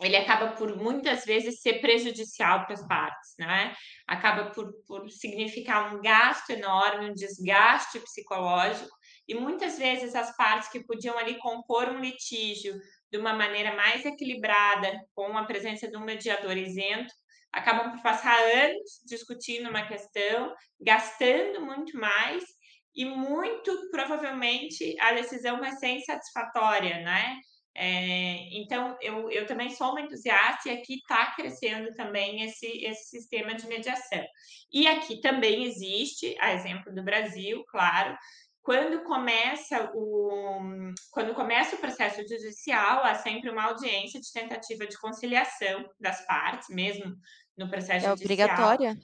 ele 0.02 0.16
acaba 0.16 0.52
por 0.52 0.76
muitas 0.78 1.26
vezes 1.26 1.62
ser 1.62 1.82
prejudicial 1.82 2.66
para 2.66 2.74
as 2.74 2.88
partes, 2.88 3.34
né? 3.40 3.76
Acaba 4.08 4.52
por, 4.52 4.72
por 4.86 5.10
significar 5.10 5.94
um 5.94 6.02
gasto 6.02 6.52
enorme, 6.52 7.10
um 7.10 7.14
desgaste 7.14 8.00
psicológico, 8.00 8.96
e 9.28 9.34
muitas 9.36 9.78
vezes 9.78 10.16
as 10.16 10.36
partes 10.38 10.70
que 10.70 10.84
podiam 10.86 11.18
ali 11.18 11.38
compor 11.40 11.90
um 11.90 12.00
litígio 12.00 12.80
de 13.12 13.18
uma 13.18 13.34
maneira 13.34 13.76
mais 13.76 14.06
equilibrada, 14.06 15.00
com 15.16 15.38
a 15.38 15.46
presença 15.46 15.88
de 15.90 15.98
um 15.98 16.06
mediador 16.06 16.56
isento, 16.56 17.14
acabam 17.52 17.92
por 17.92 18.04
passar 18.04 18.38
anos 18.38 19.02
discutindo 19.06 19.70
uma 19.70 19.88
questão, 19.88 20.54
gastando 20.80 21.62
muito 21.62 21.98
mais 21.98 22.44
e 22.96 23.06
muito 23.06 23.90
provavelmente 23.92 24.96
a 25.00 25.14
decisão 25.14 25.60
vai 25.60 25.72
ser 25.74 25.90
insatisfatória, 25.90 27.02
né? 27.02 27.38
É, 27.80 28.50
então, 28.58 28.98
eu, 29.00 29.30
eu 29.30 29.46
também 29.46 29.70
sou 29.70 29.92
uma 29.92 30.02
entusiasta 30.02 30.68
e 30.68 30.72
aqui 30.72 30.96
está 30.96 31.32
crescendo 31.36 31.94
também 31.94 32.42
esse, 32.42 32.66
esse 32.66 33.10
sistema 33.10 33.54
de 33.54 33.68
mediação. 33.68 34.26
E 34.72 34.88
aqui 34.88 35.22
também 35.22 35.66
existe, 35.66 36.36
a 36.40 36.54
exemplo 36.54 36.92
do 36.92 37.04
Brasil, 37.04 37.64
claro, 37.70 38.18
quando 38.64 39.04
começa 39.04 39.92
o, 39.94 40.60
quando 41.12 41.36
começa 41.36 41.76
o 41.76 41.80
processo 41.80 42.20
judicial, 42.28 43.04
há 43.04 43.14
sempre 43.14 43.52
uma 43.52 43.66
audiência 43.66 44.20
de 44.20 44.32
tentativa 44.34 44.88
de 44.88 44.98
conciliação 44.98 45.88
das 46.00 46.26
partes, 46.26 46.70
mesmo 46.70 47.16
no 47.56 47.70
processo 47.70 48.08
é 48.08 48.10
judicial. 48.10 48.26
obrigatória? 48.26 48.98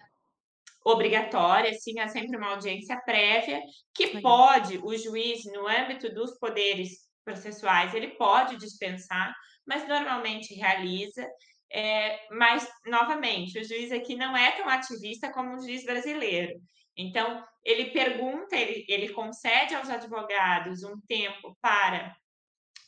Obrigatória, 0.84 1.74
sim, 1.76 2.00
há 2.00 2.08
sempre 2.08 2.36
uma 2.36 2.50
audiência 2.50 3.00
prévia, 3.06 3.62
que 3.94 4.20
pode 4.20 4.80
o 4.80 4.98
juiz, 4.98 5.46
no 5.46 5.68
âmbito 5.68 6.12
dos 6.12 6.38
poderes 6.40 7.03
processuais, 7.24 7.94
ele 7.94 8.10
pode 8.16 8.58
dispensar, 8.58 9.34
mas 9.66 9.88
normalmente 9.88 10.54
realiza. 10.54 11.28
É, 11.72 12.28
mas, 12.32 12.68
novamente, 12.86 13.60
o 13.60 13.64
juiz 13.64 13.92
aqui 13.92 14.16
não 14.16 14.38
é 14.38 14.52
tão 14.52 14.70
ativista 14.70 15.32
como 15.32 15.56
o 15.56 15.60
juiz 15.60 15.84
brasileiro. 15.84 16.54
Então, 16.96 17.44
ele 17.64 17.92
pergunta, 17.92 18.56
ele, 18.56 18.86
ele 18.88 19.10
concede 19.10 19.74
aos 19.74 19.90
advogados 19.90 20.84
um 20.84 21.00
tempo 21.08 21.58
para 21.60 22.16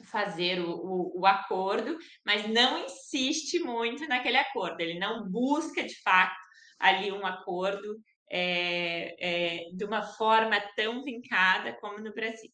fazer 0.03 0.59
o, 0.59 0.69
o, 0.69 1.21
o, 1.21 1.25
acordo, 1.25 1.97
mas 2.25 2.47
não 2.47 2.85
insiste 2.85 3.59
muito 3.59 4.07
naquele 4.07 4.37
acordo, 4.37 4.79
ele 4.81 4.99
não 4.99 5.27
busca 5.29 5.83
de 5.83 5.99
fato 6.01 6.35
ali 6.79 7.11
um 7.11 7.25
acordo 7.25 7.97
é, 8.29 9.15
é, 9.19 9.69
de 9.73 9.85
uma 9.85 10.03
forma 10.03 10.59
tão 10.75 11.03
vincada 11.03 11.73
como 11.79 11.99
no 11.99 12.13
Brasil. 12.13 12.51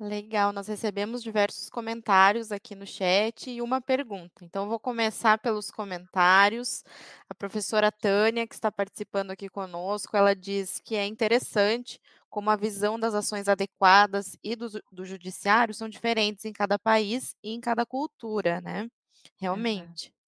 Legal, 0.00 0.50
nós 0.50 0.66
recebemos 0.66 1.22
diversos 1.22 1.68
comentários 1.68 2.50
aqui 2.50 2.74
no 2.74 2.86
chat 2.86 3.50
e 3.50 3.60
uma 3.60 3.82
pergunta. 3.82 4.42
Então, 4.42 4.66
vou 4.66 4.80
começar 4.80 5.36
pelos 5.36 5.70
comentários. 5.70 6.82
A 7.28 7.34
professora 7.34 7.92
Tânia, 7.92 8.46
que 8.46 8.54
está 8.54 8.72
participando 8.72 9.30
aqui 9.30 9.50
conosco, 9.50 10.16
ela 10.16 10.34
diz 10.34 10.80
que 10.82 10.96
é 10.96 11.04
interessante 11.04 12.00
como 12.30 12.48
a 12.48 12.56
visão 12.56 12.98
das 12.98 13.12
ações 13.14 13.46
adequadas 13.46 14.38
e 14.42 14.56
do, 14.56 14.70
do 14.90 15.04
judiciário 15.04 15.74
são 15.74 15.86
diferentes 15.86 16.46
em 16.46 16.52
cada 16.52 16.78
país 16.78 17.34
e 17.42 17.50
em 17.50 17.60
cada 17.60 17.84
cultura, 17.84 18.58
né? 18.62 18.88
Realmente. 19.38 20.06
Uhum. 20.06 20.20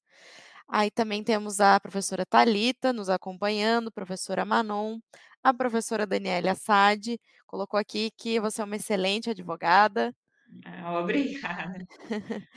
Aí 0.69 0.91
também 0.91 1.25
temos 1.25 1.61
a 1.61 1.81
professora 1.81 2.27
Talita 2.27 2.93
nos 2.93 3.09
acompanhando, 3.09 3.91
professora 3.91 4.45
Manon, 4.45 4.99
a 5.43 5.53
professora 5.53 6.07
Daniela 6.07 6.53
Assad 6.53 7.19
colocou 7.47 7.79
aqui 7.79 8.11
que 8.17 8.39
você 8.41 8.63
é 8.63 8.65
uma 8.65 8.77
excelente 8.77 9.31
advogada. 9.31 10.15
Ah, 10.65 11.01
obrigada. 11.01 11.87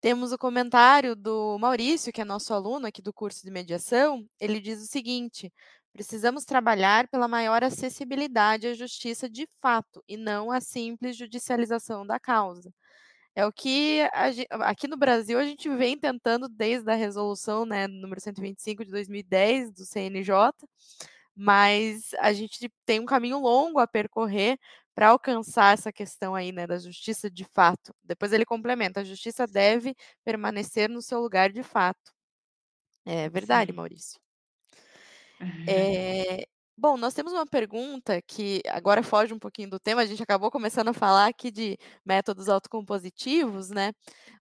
Temos 0.00 0.32
o 0.32 0.38
comentário 0.38 1.16
do 1.16 1.58
Maurício, 1.58 2.12
que 2.12 2.20
é 2.20 2.24
nosso 2.24 2.52
aluno 2.52 2.86
aqui 2.86 3.00
do 3.00 3.12
curso 3.12 3.42
de 3.44 3.50
mediação. 3.50 4.24
Ele 4.38 4.60
diz 4.60 4.82
o 4.82 4.86
seguinte: 4.86 5.52
precisamos 5.92 6.44
trabalhar 6.44 7.08
pela 7.08 7.26
maior 7.26 7.64
acessibilidade 7.64 8.66
à 8.66 8.74
justiça 8.74 9.28
de 9.28 9.48
fato 9.60 10.02
e 10.06 10.16
não 10.16 10.50
a 10.50 10.60
simples 10.60 11.16
judicialização 11.16 12.06
da 12.06 12.20
causa. 12.20 12.72
É 13.34 13.44
o 13.46 13.52
que 13.52 14.00
a, 14.12 14.70
aqui 14.70 14.88
no 14.88 14.96
Brasil 14.96 15.38
a 15.38 15.44
gente 15.44 15.68
vem 15.68 15.98
tentando 15.98 16.48
desde 16.48 16.90
a 16.90 16.94
resolução 16.94 17.66
né, 17.66 17.86
número 17.86 18.20
125 18.20 18.84
de 18.84 18.90
2010 18.90 19.72
do 19.72 19.84
CNJ, 19.84 20.52
mas 21.36 22.14
a 22.20 22.32
gente 22.32 22.70
tem 22.86 23.00
um 23.00 23.06
caminho 23.06 23.38
longo 23.38 23.78
a 23.78 23.86
percorrer 23.86 24.58
para 24.94 25.08
alcançar 25.08 25.74
essa 25.74 25.92
questão 25.92 26.34
aí, 26.34 26.52
né, 26.52 26.66
da 26.66 26.78
justiça 26.78 27.30
de 27.30 27.44
fato. 27.44 27.94
Depois 28.02 28.32
ele 28.32 28.46
complementa: 28.46 29.00
a 29.00 29.04
justiça 29.04 29.46
deve 29.46 29.94
permanecer 30.24 30.88
no 30.88 31.02
seu 31.02 31.20
lugar 31.20 31.52
de 31.52 31.62
fato. 31.62 32.12
É 33.04 33.28
verdade, 33.28 33.72
Sim. 33.72 33.76
Maurício. 33.76 34.18
É, 35.66 36.46
Bom, 36.78 36.98
nós 36.98 37.14
temos 37.14 37.32
uma 37.32 37.46
pergunta 37.46 38.20
que 38.20 38.60
agora 38.68 39.02
foge 39.02 39.32
um 39.32 39.38
pouquinho 39.38 39.70
do 39.70 39.80
tema, 39.80 40.02
a 40.02 40.06
gente 40.06 40.22
acabou 40.22 40.50
começando 40.50 40.88
a 40.88 40.92
falar 40.92 41.26
aqui 41.26 41.50
de 41.50 41.78
métodos 42.04 42.50
autocompositivos, 42.50 43.70
né? 43.70 43.92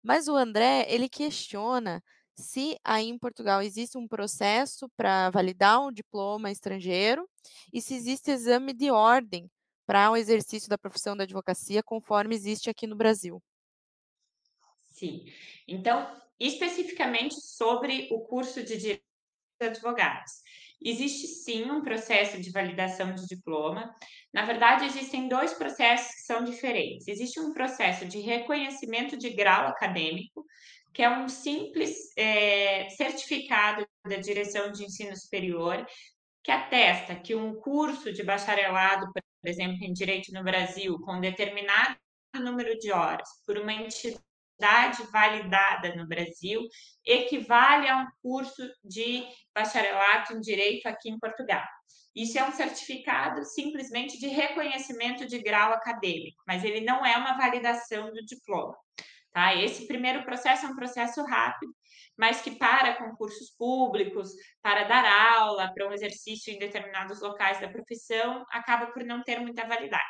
Mas 0.04 0.28
o 0.28 0.36
André, 0.36 0.86
ele 0.90 1.08
questiona 1.08 2.04
se 2.38 2.78
aí 2.84 3.08
em 3.08 3.18
Portugal 3.18 3.62
existe 3.62 3.98
um 3.98 4.08
processo 4.08 4.90
para 4.98 5.30
validar 5.30 5.82
um 5.82 5.92
diploma 5.92 6.52
estrangeiro 6.52 7.28
e 7.74 7.82
se 7.82 7.96
existe 7.96 8.32
exame 8.32 8.74
de 8.74 8.92
ordem 8.92 9.50
para 9.86 10.12
o 10.12 10.18
exercício 10.18 10.70
da 10.70 10.78
profissão 10.78 11.16
da 11.16 11.24
advocacia, 11.24 11.84
conforme 11.84 12.36
existe 12.36 12.70
aqui 12.70 12.88
no 12.88 12.96
Brasil. 12.96 13.42
Sim. 14.90 15.26
Então, 15.68 16.10
especificamente 16.40 17.36
sobre 17.36 18.08
o 18.12 18.22
curso 18.22 18.64
de 18.64 18.78
Direito 18.78 19.04
de 19.60 19.68
Advogados. 19.68 20.32
Existe 20.82 21.28
sim 21.28 21.70
um 21.72 21.82
processo 21.82 22.40
de 22.40 22.52
validação 22.52 23.16
de 23.16 23.26
diploma. 23.26 23.94
Na 24.34 24.46
verdade, 24.46 24.86
existem 24.86 25.28
dois 25.28 25.54
processos 25.54 26.14
que 26.14 26.22
são 26.22 26.44
diferentes. 26.44 27.08
Existe 27.08 27.40
um 27.40 27.54
processo 27.54 28.06
de 28.06 28.20
reconhecimento 28.20 29.18
de 29.18 29.30
grau 29.30 29.68
acadêmico, 29.68 30.46
que 30.96 31.04
é 31.04 31.10
um 31.10 31.28
simples 31.28 31.94
é, 32.18 32.88
certificado 32.92 33.86
da 34.08 34.16
direção 34.16 34.72
de 34.72 34.86
ensino 34.86 35.14
superior, 35.16 35.86
que 36.42 36.50
atesta 36.50 37.16
que 37.16 37.36
um 37.36 37.54
curso 37.56 38.14
de 38.14 38.24
bacharelado, 38.24 39.12
por 39.12 39.22
exemplo, 39.50 39.84
em 39.84 39.92
direito 39.92 40.32
no 40.32 40.42
Brasil, 40.42 40.98
com 41.02 41.20
determinado 41.20 41.98
número 42.36 42.78
de 42.80 42.94
horas, 42.94 43.28
por 43.46 43.58
uma 43.58 43.74
entidade 43.74 45.04
validada 45.12 45.94
no 45.96 46.08
Brasil, 46.08 46.62
equivale 47.06 47.90
a 47.90 47.98
um 47.98 48.08
curso 48.22 48.64
de 48.82 49.22
bacharelato 49.54 50.34
em 50.34 50.40
direito 50.40 50.88
aqui 50.88 51.10
em 51.10 51.20
Portugal. 51.20 51.66
Isso 52.16 52.40
é 52.40 52.48
um 52.48 52.54
certificado 52.54 53.44
simplesmente 53.44 54.18
de 54.18 54.28
reconhecimento 54.28 55.28
de 55.28 55.40
grau 55.40 55.74
acadêmico, 55.74 56.42
mas 56.48 56.64
ele 56.64 56.80
não 56.80 57.06
é 57.06 57.18
uma 57.18 57.36
validação 57.38 58.14
do 58.14 58.24
diploma. 58.26 58.74
Tá? 59.36 59.54
Esse 59.54 59.86
primeiro 59.86 60.24
processo 60.24 60.66
é 60.66 60.70
um 60.70 60.78
processo 60.78 61.22
rápido, 61.26 61.76
mas 62.18 62.40
que 62.40 62.52
para 62.52 62.96
concursos 62.96 63.50
públicos, 63.58 64.30
para 64.62 64.86
dar 64.86 65.04
aula, 65.04 65.74
para 65.76 65.90
um 65.90 65.92
exercício 65.92 66.54
em 66.54 66.58
determinados 66.58 67.20
locais 67.20 67.60
da 67.60 67.68
profissão, 67.68 68.46
acaba 68.50 68.88
por 68.94 69.04
não 69.04 69.22
ter 69.24 69.42
muita 69.42 69.68
validade. 69.68 70.06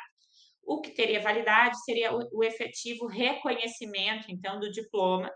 O 0.62 0.80
que 0.80 0.92
teria 0.92 1.20
validade 1.20 1.76
seria 1.84 2.12
o, 2.14 2.44
efetivo 2.44 3.08
reconhecimento, 3.08 4.26
então, 4.28 4.60
do 4.60 4.70
diploma, 4.70 5.28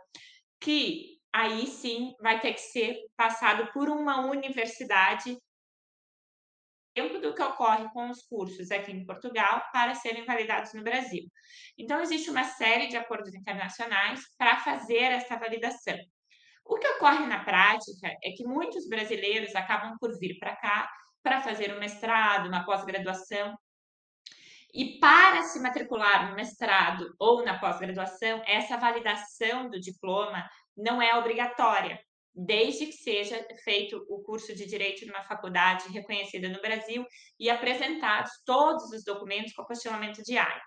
que 0.61 1.19
aí 1.33 1.67
sim 1.67 2.15
vai 2.21 2.39
ter 2.39 2.53
que 2.53 2.61
ser 2.61 2.97
passado 3.17 3.73
por 3.73 3.89
uma 3.89 4.25
universidade 4.25 5.37
exemplo 7.01 7.21
do 7.21 7.35
que 7.35 7.43
ocorre 7.43 7.89
com 7.93 8.11
os 8.11 8.23
cursos 8.23 8.71
aqui 8.71 8.93
em 8.93 9.05
Portugal 9.05 9.63
para 9.73 9.95
serem 9.95 10.25
validados 10.25 10.73
no 10.75 10.83
Brasil. 10.83 11.25
Então, 11.79 12.01
existe 12.01 12.31
uma 12.31 12.45
série 12.45 12.89
de 12.89 12.97
acordos 12.97 13.35
internacionais 13.35 14.21
para 14.37 14.59
fazer 14.59 15.05
essa 15.05 15.37
validação. 15.37 15.97
O 16.65 16.79
que 16.79 16.87
ocorre 16.87 17.27
na 17.27 17.43
prática 17.43 18.09
é 18.23 18.31
que 18.37 18.45
muitos 18.45 18.89
brasileiros 18.89 19.55
acabam 19.55 19.97
por 19.99 20.17
vir 20.19 20.39
para 20.39 20.55
cá 20.57 20.89
para 21.23 21.41
fazer 21.41 21.75
um 21.75 21.81
mestrado, 21.81 22.49
uma 22.49 22.65
pós-graduação. 22.65 23.57
E 24.73 25.01
para 25.01 25.43
se 25.43 25.59
matricular 25.59 26.31
no 26.31 26.37
mestrado 26.37 27.13
ou 27.19 27.45
na 27.45 27.59
pós-graduação, 27.59 28.43
essa 28.47 28.77
validação 28.77 29.69
do 29.69 29.81
diploma 29.81 30.49
não 30.77 31.03
é 31.03 31.17
obrigatória 31.17 31.99
desde 32.35 32.87
que 32.87 32.93
seja 32.93 33.45
feito 33.65 34.05
o 34.09 34.23
curso 34.23 34.55
de 34.55 34.67
direito 34.67 35.07
numa 35.07 35.25
faculdade 35.25 35.89
reconhecida 35.89 36.49
no 36.49 36.61
Brasil 36.61 37.05
e 37.39 37.51
apresentados 37.51 38.31
todos 38.45 38.91
os 38.93 39.05
documentos 39.05 39.53
com 39.53 39.65
questionamento 39.65 40.23
diário. 40.23 40.63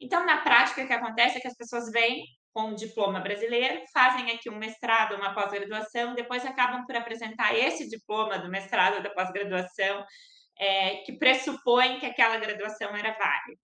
Então, 0.00 0.24
na 0.26 0.40
prática, 0.42 0.82
o 0.82 0.86
que 0.86 0.92
acontece 0.92 1.38
é 1.38 1.40
que 1.40 1.48
as 1.48 1.56
pessoas 1.56 1.90
vêm 1.90 2.24
com 2.52 2.68
um 2.68 2.74
diploma 2.74 3.20
brasileiro, 3.20 3.82
fazem 3.92 4.30
aqui 4.30 4.50
um 4.50 4.58
mestrado, 4.58 5.14
uma 5.14 5.34
pós-graduação, 5.34 6.14
depois 6.14 6.44
acabam 6.44 6.84
por 6.84 6.94
apresentar 6.96 7.54
esse 7.56 7.88
diploma 7.88 8.38
do 8.38 8.50
mestrado 8.50 9.02
da 9.02 9.10
pós-graduação, 9.10 10.04
é, 10.58 10.96
que 10.98 11.12
pressupõe 11.14 11.98
que 11.98 12.06
aquela 12.06 12.36
graduação 12.36 12.94
era 12.94 13.12
válida. 13.12 13.60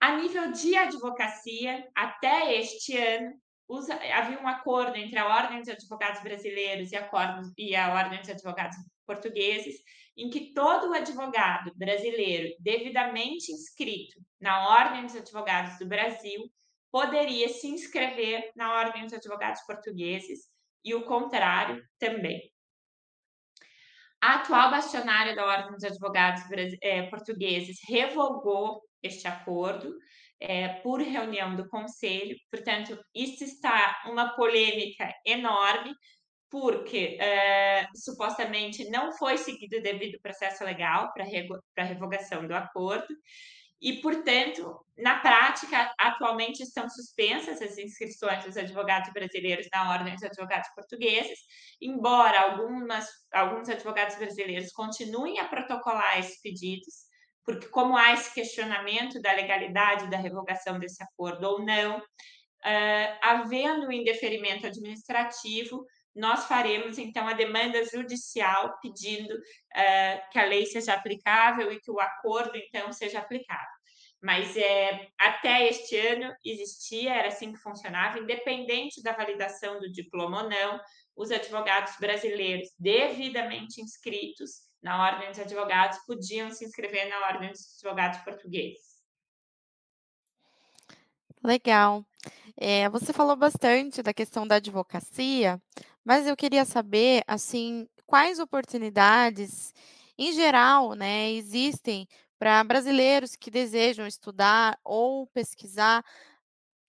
A 0.00 0.16
nível 0.16 0.52
de 0.52 0.76
advocacia, 0.76 1.88
até 1.94 2.58
este 2.58 2.96
ano, 2.96 3.32
usa, 3.68 3.94
havia 3.94 4.40
um 4.40 4.48
acordo 4.48 4.96
entre 4.96 5.18
a 5.18 5.26
Ordem 5.26 5.60
dos 5.60 5.68
Advogados 5.68 6.22
Brasileiros 6.22 6.92
e 6.92 6.96
a, 6.96 7.08
e 7.56 7.76
a 7.76 7.94
Ordem 7.94 8.20
dos 8.20 8.30
Advogados 8.30 8.76
Portugueses, 9.06 9.76
em 10.16 10.30
que 10.30 10.52
todo 10.52 10.94
advogado 10.94 11.72
brasileiro 11.74 12.54
devidamente 12.60 13.52
inscrito 13.52 14.20
na 14.40 14.68
Ordem 14.68 15.06
dos 15.06 15.16
Advogados 15.16 15.78
do 15.78 15.86
Brasil 15.86 16.50
poderia 16.90 17.48
se 17.48 17.66
inscrever 17.66 18.52
na 18.54 18.72
Ordem 18.78 19.04
dos 19.04 19.14
Advogados 19.14 19.60
Portugueses 19.62 20.48
e 20.84 20.94
o 20.94 21.04
contrário 21.04 21.82
também. 21.98 22.52
A 24.20 24.36
atual 24.36 24.70
bastionária 24.70 25.34
da 25.34 25.44
Ordem 25.44 25.72
dos 25.72 25.84
Advogados 25.84 26.42
é, 26.80 27.02
Portugueses 27.10 27.78
revogou 27.86 28.82
este 29.02 29.28
acordo 29.28 29.94
é, 30.40 30.68
por 30.80 31.00
reunião 31.00 31.56
do 31.56 31.68
Conselho, 31.68 32.36
portanto, 32.50 32.98
isso 33.14 33.44
está 33.44 34.02
uma 34.06 34.34
polêmica 34.36 35.12
enorme, 35.24 35.92
porque 36.50 37.16
é, 37.20 37.86
supostamente 37.94 38.88
não 38.90 39.12
foi 39.12 39.36
seguido 39.36 39.78
o 39.78 39.82
devido 39.82 40.20
processo 40.20 40.64
legal 40.64 41.12
para 41.12 41.84
revogação 41.84 42.46
do 42.46 42.54
acordo, 42.54 43.12
e, 43.84 44.00
portanto, 44.00 44.80
na 44.96 45.20
prática, 45.20 45.92
atualmente 45.98 46.62
estão 46.62 46.88
suspensas 46.88 47.60
as 47.60 47.76
inscrições 47.76 48.42
dos 48.42 48.56
advogados 48.56 49.12
brasileiros 49.12 49.68
na 49.70 49.90
Ordem 49.90 50.14
dos 50.14 50.22
Advogados 50.22 50.70
Portugueses, 50.74 51.38
embora 51.82 52.40
algumas, 52.40 53.06
alguns 53.30 53.68
advogados 53.68 54.16
brasileiros 54.16 54.72
continuem 54.72 55.38
a 55.38 55.48
protocolar 55.48 56.18
esses 56.18 56.40
pedidos, 56.40 56.94
porque 57.44 57.68
como 57.68 57.96
há 57.96 58.12
esse 58.12 58.32
questionamento 58.32 59.20
da 59.20 59.32
legalidade 59.32 60.10
da 60.10 60.16
revogação 60.16 60.78
desse 60.78 61.02
acordo 61.02 61.44
ou 61.44 61.64
não, 61.64 61.98
uh, 61.98 63.18
havendo 63.22 63.86
um 63.86 63.92
indeferimento 63.92 64.66
administrativo, 64.66 65.84
nós 66.14 66.46
faremos 66.46 66.96
então 66.96 67.26
a 67.26 67.32
demanda 67.32 67.84
judicial 67.84 68.78
pedindo 68.80 69.34
uh, 69.34 70.30
que 70.30 70.38
a 70.38 70.44
lei 70.44 70.64
seja 70.66 70.94
aplicável 70.94 71.72
e 71.72 71.80
que 71.80 71.90
o 71.90 72.00
acordo 72.00 72.56
então 72.56 72.92
seja 72.92 73.18
aplicado. 73.18 73.74
Mas 74.22 74.56
é, 74.56 75.08
até 75.18 75.68
este 75.68 75.98
ano 75.98 76.34
existia, 76.42 77.12
era 77.12 77.28
assim 77.28 77.52
que 77.52 77.58
funcionava, 77.58 78.18
independente 78.18 79.02
da 79.02 79.12
validação 79.12 79.78
do 79.78 79.92
diploma 79.92 80.44
ou 80.44 80.48
não, 80.48 80.80
os 81.14 81.30
advogados 81.30 81.94
brasileiros 82.00 82.70
devidamente 82.78 83.82
inscritos 83.82 84.63
na 84.84 85.02
Ordem 85.02 85.30
dos 85.30 85.38
Advogados 85.40 85.98
podiam 86.06 86.50
se 86.50 86.62
inscrever 86.62 87.08
na 87.08 87.26
Ordem 87.26 87.50
dos 87.50 87.74
Advogados 87.76 88.20
Portugueses. 88.20 89.02
Legal. 91.42 92.04
É, 92.54 92.88
você 92.90 93.10
falou 93.10 93.34
bastante 93.34 94.02
da 94.02 94.12
questão 94.12 94.46
da 94.46 94.56
advocacia, 94.56 95.60
mas 96.04 96.26
eu 96.26 96.36
queria 96.36 96.66
saber, 96.66 97.24
assim, 97.26 97.88
quais 98.06 98.38
oportunidades, 98.38 99.74
em 100.18 100.32
geral, 100.32 100.92
né, 100.92 101.32
existem 101.32 102.06
para 102.38 102.62
brasileiros 102.62 103.36
que 103.36 103.50
desejam 103.50 104.06
estudar 104.06 104.78
ou 104.84 105.26
pesquisar 105.28 106.04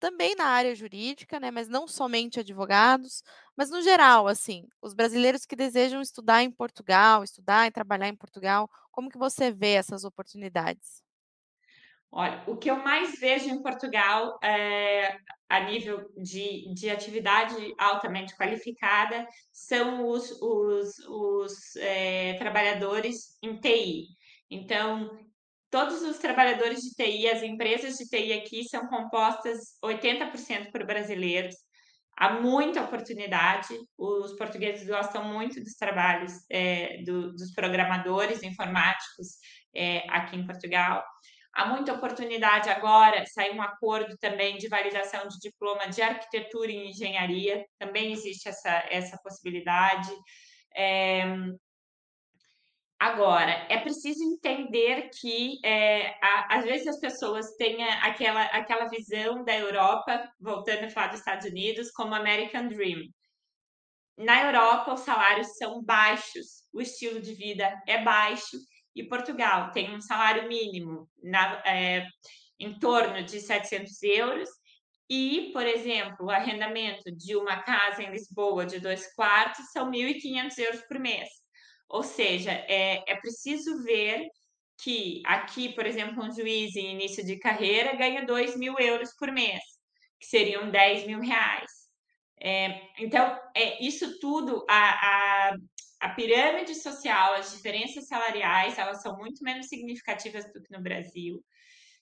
também 0.06 0.36
na 0.36 0.46
área 0.46 0.76
jurídica, 0.76 1.40
né, 1.40 1.50
mas 1.50 1.68
não 1.68 1.88
somente 1.88 2.40
advogados, 2.40 3.24
mas 3.58 3.72
no 3.72 3.82
geral, 3.82 4.28
assim, 4.28 4.68
os 4.80 4.94
brasileiros 4.94 5.48
que 5.48 5.56
desejam 5.56 6.00
estudar 6.00 6.44
em 6.44 6.52
Portugal, 6.52 7.24
estudar 7.24 7.66
e 7.66 7.72
trabalhar 7.72 8.08
em 8.08 8.16
Portugal, 8.16 8.70
como 8.92 9.10
que 9.10 9.18
você 9.18 9.50
vê 9.50 9.72
essas 9.72 10.04
oportunidades? 10.04 11.04
Olha, 12.12 12.44
o 12.46 12.56
que 12.56 12.70
eu 12.70 12.76
mais 12.84 13.20
vejo 13.20 13.50
em 13.50 13.64
Portugal 13.64 14.38
é, 14.44 15.18
a 15.50 15.62
nível 15.62 16.08
de, 16.16 16.72
de 16.76 16.88
atividade 16.88 17.56
altamente 17.76 18.38
qualificada 18.38 19.28
são 19.52 20.08
os, 20.08 20.40
os, 20.40 21.00
os 21.00 21.76
é, 21.78 22.36
trabalhadores 22.38 23.40
em 23.42 23.60
TI. 23.60 24.06
Então, 24.52 25.10
todos 25.76 26.02
os 26.04 26.20
trabalhadores 26.20 26.80
de 26.80 26.92
TI, 26.92 27.28
as 27.28 27.44
empresas 27.44 27.98
de 27.98 28.08
TI 28.08 28.32
aqui 28.32 28.64
são 28.64 28.88
compostas 28.88 29.78
80% 29.84 30.72
por 30.72 30.86
brasileiros. 30.86 31.54
Há 32.18 32.40
muita 32.40 32.82
oportunidade, 32.82 33.78
os 33.98 34.34
portugueses 34.38 34.88
gostam 34.88 35.26
muito 35.26 35.62
dos 35.62 35.74
trabalhos 35.74 36.32
é, 36.50 37.04
do, 37.04 37.34
dos 37.34 37.52
programadores 37.52 38.42
informáticos 38.42 39.38
é, 39.76 40.10
aqui 40.10 40.38
em 40.38 40.48
Portugal. 40.48 41.04
Há 41.54 41.66
muita 41.66 41.92
oportunidade 41.92 42.70
agora, 42.70 43.26
saiu 43.26 43.56
um 43.56 43.62
acordo 43.62 44.16
também 44.18 44.58
de 44.58 44.70
validação 44.70 45.28
de 45.28 45.38
diploma 45.40 45.90
de 45.90 46.02
arquitetura 46.02 46.72
e 46.72 46.88
engenharia, 46.88 47.66
também 47.78 48.14
existe 48.14 48.48
essa, 48.48 48.86
essa 48.90 49.20
possibilidade. 49.22 50.10
É, 50.74 51.26
Agora, 53.00 53.52
é 53.70 53.78
preciso 53.80 54.24
entender 54.24 55.10
que 55.20 55.60
é, 55.66 56.18
a, 56.24 56.58
às 56.58 56.64
vezes 56.64 56.88
as 56.88 57.00
pessoas 57.00 57.56
têm 57.58 57.84
aquela, 57.84 58.44
aquela 58.46 58.88
visão 58.88 59.44
da 59.44 59.56
Europa, 59.56 60.32
voltando 60.40 60.86
a 60.86 60.90
falar 60.90 61.08
dos 61.08 61.20
Estados 61.20 61.46
Unidos, 61.46 61.92
como 61.92 62.16
American 62.16 62.68
Dream. 62.68 63.04
Na 64.18 64.44
Europa, 64.46 64.94
os 64.94 65.02
salários 65.02 65.58
são 65.58 65.84
baixos, 65.84 66.64
o 66.74 66.82
estilo 66.82 67.20
de 67.20 67.34
vida 67.34 67.78
é 67.86 68.02
baixo, 68.02 68.58
e 68.96 69.04
Portugal 69.04 69.72
tem 69.72 69.94
um 69.94 70.00
salário 70.00 70.48
mínimo 70.48 71.10
na, 71.22 71.62
é, 71.66 72.08
em 72.58 72.80
torno 72.80 73.24
de 73.24 73.42
700 73.42 74.02
euros, 74.04 74.50
e, 75.10 75.52
por 75.52 75.68
exemplo, 75.68 76.28
o 76.28 76.32
arrendamento 76.32 77.12
de 77.16 77.36
uma 77.36 77.62
casa 77.62 78.02
em 78.02 78.10
Lisboa 78.10 78.66
de 78.66 78.80
dois 78.80 79.14
quartos 79.14 79.70
são 79.72 79.92
1.500 79.92 80.58
euros 80.60 80.82
por 80.88 80.98
mês. 80.98 81.45
Ou 81.90 82.04
seja, 82.04 82.52
é, 82.52 83.04
é 83.08 83.16
preciso 83.16 83.84
ver 83.84 84.28
que 84.82 85.22
aqui, 85.26 85.74
por 85.74 85.86
exemplo, 85.86 86.24
um 86.24 86.32
juiz 86.32 86.76
em 86.76 86.94
início 86.94 87.26
de 87.26 87.38
carreira 87.38 87.96
ganha 87.96 88.26
2 88.26 88.58
mil 88.58 88.78
euros 88.80 89.14
por 89.18 89.32
mês, 89.32 89.62
que 90.20 90.28
seriam 90.28 90.70
10 90.70 91.08
mil 91.08 91.20
reais. 91.20 91.72
É, 92.40 92.82
então, 93.00 93.40
é, 93.56 93.84
isso 93.84 94.20
tudo, 94.20 94.66
a, 94.70 95.50
a, 95.50 95.56
a 96.02 96.10
pirâmide 96.10 96.76
social, 96.76 97.36
as 97.36 97.52
diferenças 97.52 98.08
salariais, 98.08 98.78
elas 98.78 99.02
são 99.02 99.18
muito 99.18 99.44
menos 99.44 99.68
significativas 99.68 100.46
do 100.52 100.62
que 100.62 100.76
no 100.76 100.82
Brasil. 100.82 101.44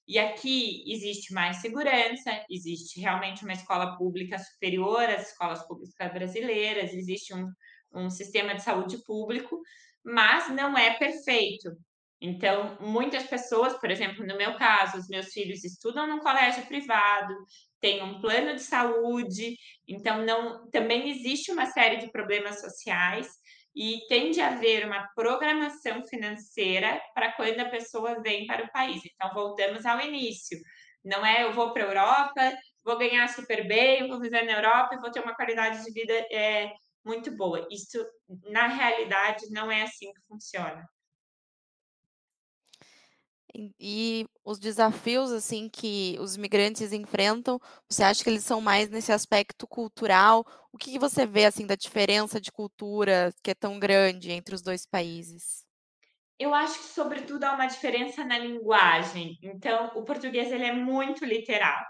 E 0.06 0.20
aqui 0.20 0.84
existe 0.92 1.34
mais 1.34 1.58
segurança, 1.58 2.44
existe 2.50 3.00
realmente 3.00 3.44
uma 3.44 3.54
escola 3.54 3.96
pública 3.98 4.38
superior 4.38 5.04
às 5.10 5.30
escolas 5.30 5.66
públicas 5.66 6.12
brasileiras, 6.12 6.94
existe 6.94 7.34
um, 7.34 7.48
um 7.94 8.10
sistema 8.10 8.56
de 8.56 8.64
saúde 8.64 8.98
público, 9.06 9.62
mas 10.04 10.50
não 10.50 10.78
é 10.78 10.98
perfeito. 10.98 11.72
Então, 12.26 12.78
muitas 12.80 13.24
pessoas, 13.24 13.74
por 13.80 13.92
exemplo, 13.92 14.26
no 14.26 14.38
meu 14.38 14.56
caso, 14.56 14.98
os 14.98 15.10
meus 15.10 15.34
filhos 15.34 15.62
estudam 15.66 16.08
num 16.08 16.20
colégio 16.20 16.66
privado, 16.68 17.36
têm 17.82 18.02
um 18.02 18.22
plano 18.22 18.56
de 18.56 18.62
saúde, 18.62 19.58
então 19.86 20.26
não, 20.26 20.70
também 20.70 21.10
existe 21.10 21.52
uma 21.52 21.66
série 21.66 21.98
de 21.98 22.10
problemas 22.10 22.62
sociais 22.62 23.28
e 23.76 24.06
tem 24.08 24.32
de 24.32 24.40
haver 24.40 24.86
uma 24.86 25.06
programação 25.14 26.02
financeira 26.08 27.02
para 27.14 27.34
quando 27.34 27.60
a 27.60 27.70
pessoa 27.70 28.22
vem 28.22 28.48
para 28.48 28.64
o 28.64 28.72
país. 28.72 29.02
Então, 29.04 29.34
voltamos 29.34 29.86
ao 29.86 30.00
início. 30.00 30.58
Não 31.04 31.26
é 31.26 31.44
eu 31.44 31.52
vou 31.52 31.74
para 31.74 31.84
a 31.84 31.88
Europa, 31.88 32.58
vou 32.86 32.98
ganhar 32.98 33.28
super 33.28 33.68
bem, 33.68 34.08
vou 34.08 34.22
viver 34.22 34.44
na 34.46 34.54
Europa 34.54 34.96
e 34.96 35.00
vou 35.00 35.12
ter 35.12 35.20
uma 35.20 35.36
qualidade 35.36 35.84
de 35.84 35.92
vida 35.92 36.14
é, 36.32 36.72
muito 37.04 37.36
boa. 37.36 37.68
Isso, 37.72 37.98
na 38.52 38.68
realidade, 38.68 39.50
não 39.50 39.72
é 39.72 39.84
assim 39.84 40.12
que 40.14 40.22
funciona. 40.28 40.88
E, 43.80 44.26
os 44.44 44.58
desafios 44.58 45.32
assim 45.32 45.70
que 45.70 46.18
os 46.20 46.36
migrantes 46.36 46.92
enfrentam, 46.92 47.60
você 47.88 48.04
acha 48.04 48.24
que 48.24 48.30
eles 48.30 48.44
são 48.44 48.60
mais 48.60 48.90
nesse 48.90 49.12
aspecto 49.12 49.68
cultural? 49.68 50.44
O 50.72 50.78
que, 50.78 50.98
você 50.98 51.26
vê 51.26 51.46
assim 51.46 51.68
da 51.68 51.76
diferença 51.76 52.42
de 52.42 52.52
cultura 52.52 53.32
que 53.44 53.52
é 53.52 53.54
tão 53.54 53.78
grande 53.80 54.32
entre 54.32 54.56
os 54.56 54.62
dois 54.62 54.88
países? 54.88 55.64
Eu 56.40 56.52
acho 56.54 56.80
que 56.80 56.86
sobretudo 56.86 57.44
há 57.44 57.54
uma 57.54 57.68
diferença 57.68 58.26
na 58.26 58.40
linguagem. 58.40 59.38
Então, 59.44 59.92
o 59.96 60.04
português 60.04 60.52
ele 60.52 60.66
é 60.66 60.74
muito 60.74 61.24
literal. 61.24 61.86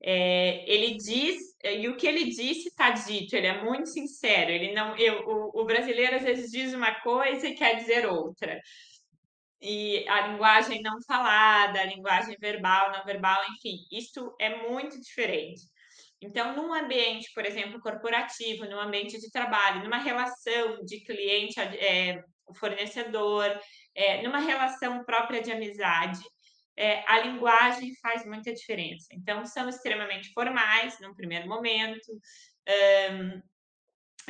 É, 0.00 0.64
ele 0.72 0.96
diz, 0.96 1.38
e 1.64 1.88
o 1.88 1.96
que 1.96 2.06
ele 2.06 2.24
disse 2.26 2.68
está 2.68 2.90
dito, 2.90 3.34
ele 3.34 3.46
é 3.46 3.62
muito 3.62 3.88
sincero. 3.88 4.50
Ele 4.50 4.72
não, 4.72 4.96
eu, 4.96 5.26
o, 5.26 5.62
o, 5.62 5.64
brasileiro 5.64 6.16
às 6.16 6.22
vezes 6.22 6.50
diz 6.50 6.72
uma 6.72 6.94
coisa 7.00 7.48
e 7.48 7.54
quer 7.54 7.76
dizer 7.76 8.06
outra. 8.06 8.60
E 9.60 10.08
a 10.08 10.28
linguagem 10.28 10.82
não 10.82 11.02
falada, 11.02 11.80
a 11.80 11.84
linguagem 11.84 12.36
verbal, 12.40 12.92
não 12.92 13.04
verbal, 13.04 13.42
enfim, 13.50 13.78
isso 13.90 14.34
é 14.40 14.68
muito 14.68 15.00
diferente. 15.00 15.62
Então, 16.20 16.54
num 16.54 16.72
ambiente, 16.72 17.30
por 17.34 17.44
exemplo, 17.44 17.80
corporativo, 17.80 18.64
num 18.66 18.80
ambiente 18.80 19.20
de 19.20 19.30
trabalho, 19.30 19.82
numa 19.84 19.98
relação 19.98 20.84
de 20.84 21.00
cliente, 21.00 21.60
é, 21.60 22.22
fornecedor, 22.56 23.58
é, 23.94 24.22
numa 24.22 24.38
relação 24.38 25.04
própria 25.04 25.40
de 25.40 25.52
amizade, 25.52 26.20
é, 26.78 27.02
a 27.08 27.18
linguagem 27.18 27.92
faz 28.00 28.24
muita 28.24 28.54
diferença. 28.54 29.08
Então, 29.12 29.44
são 29.44 29.68
extremamente 29.68 30.32
formais 30.32 31.00
num 31.00 31.12
primeiro 31.12 31.48
momento, 31.48 32.12
um, 33.10 33.42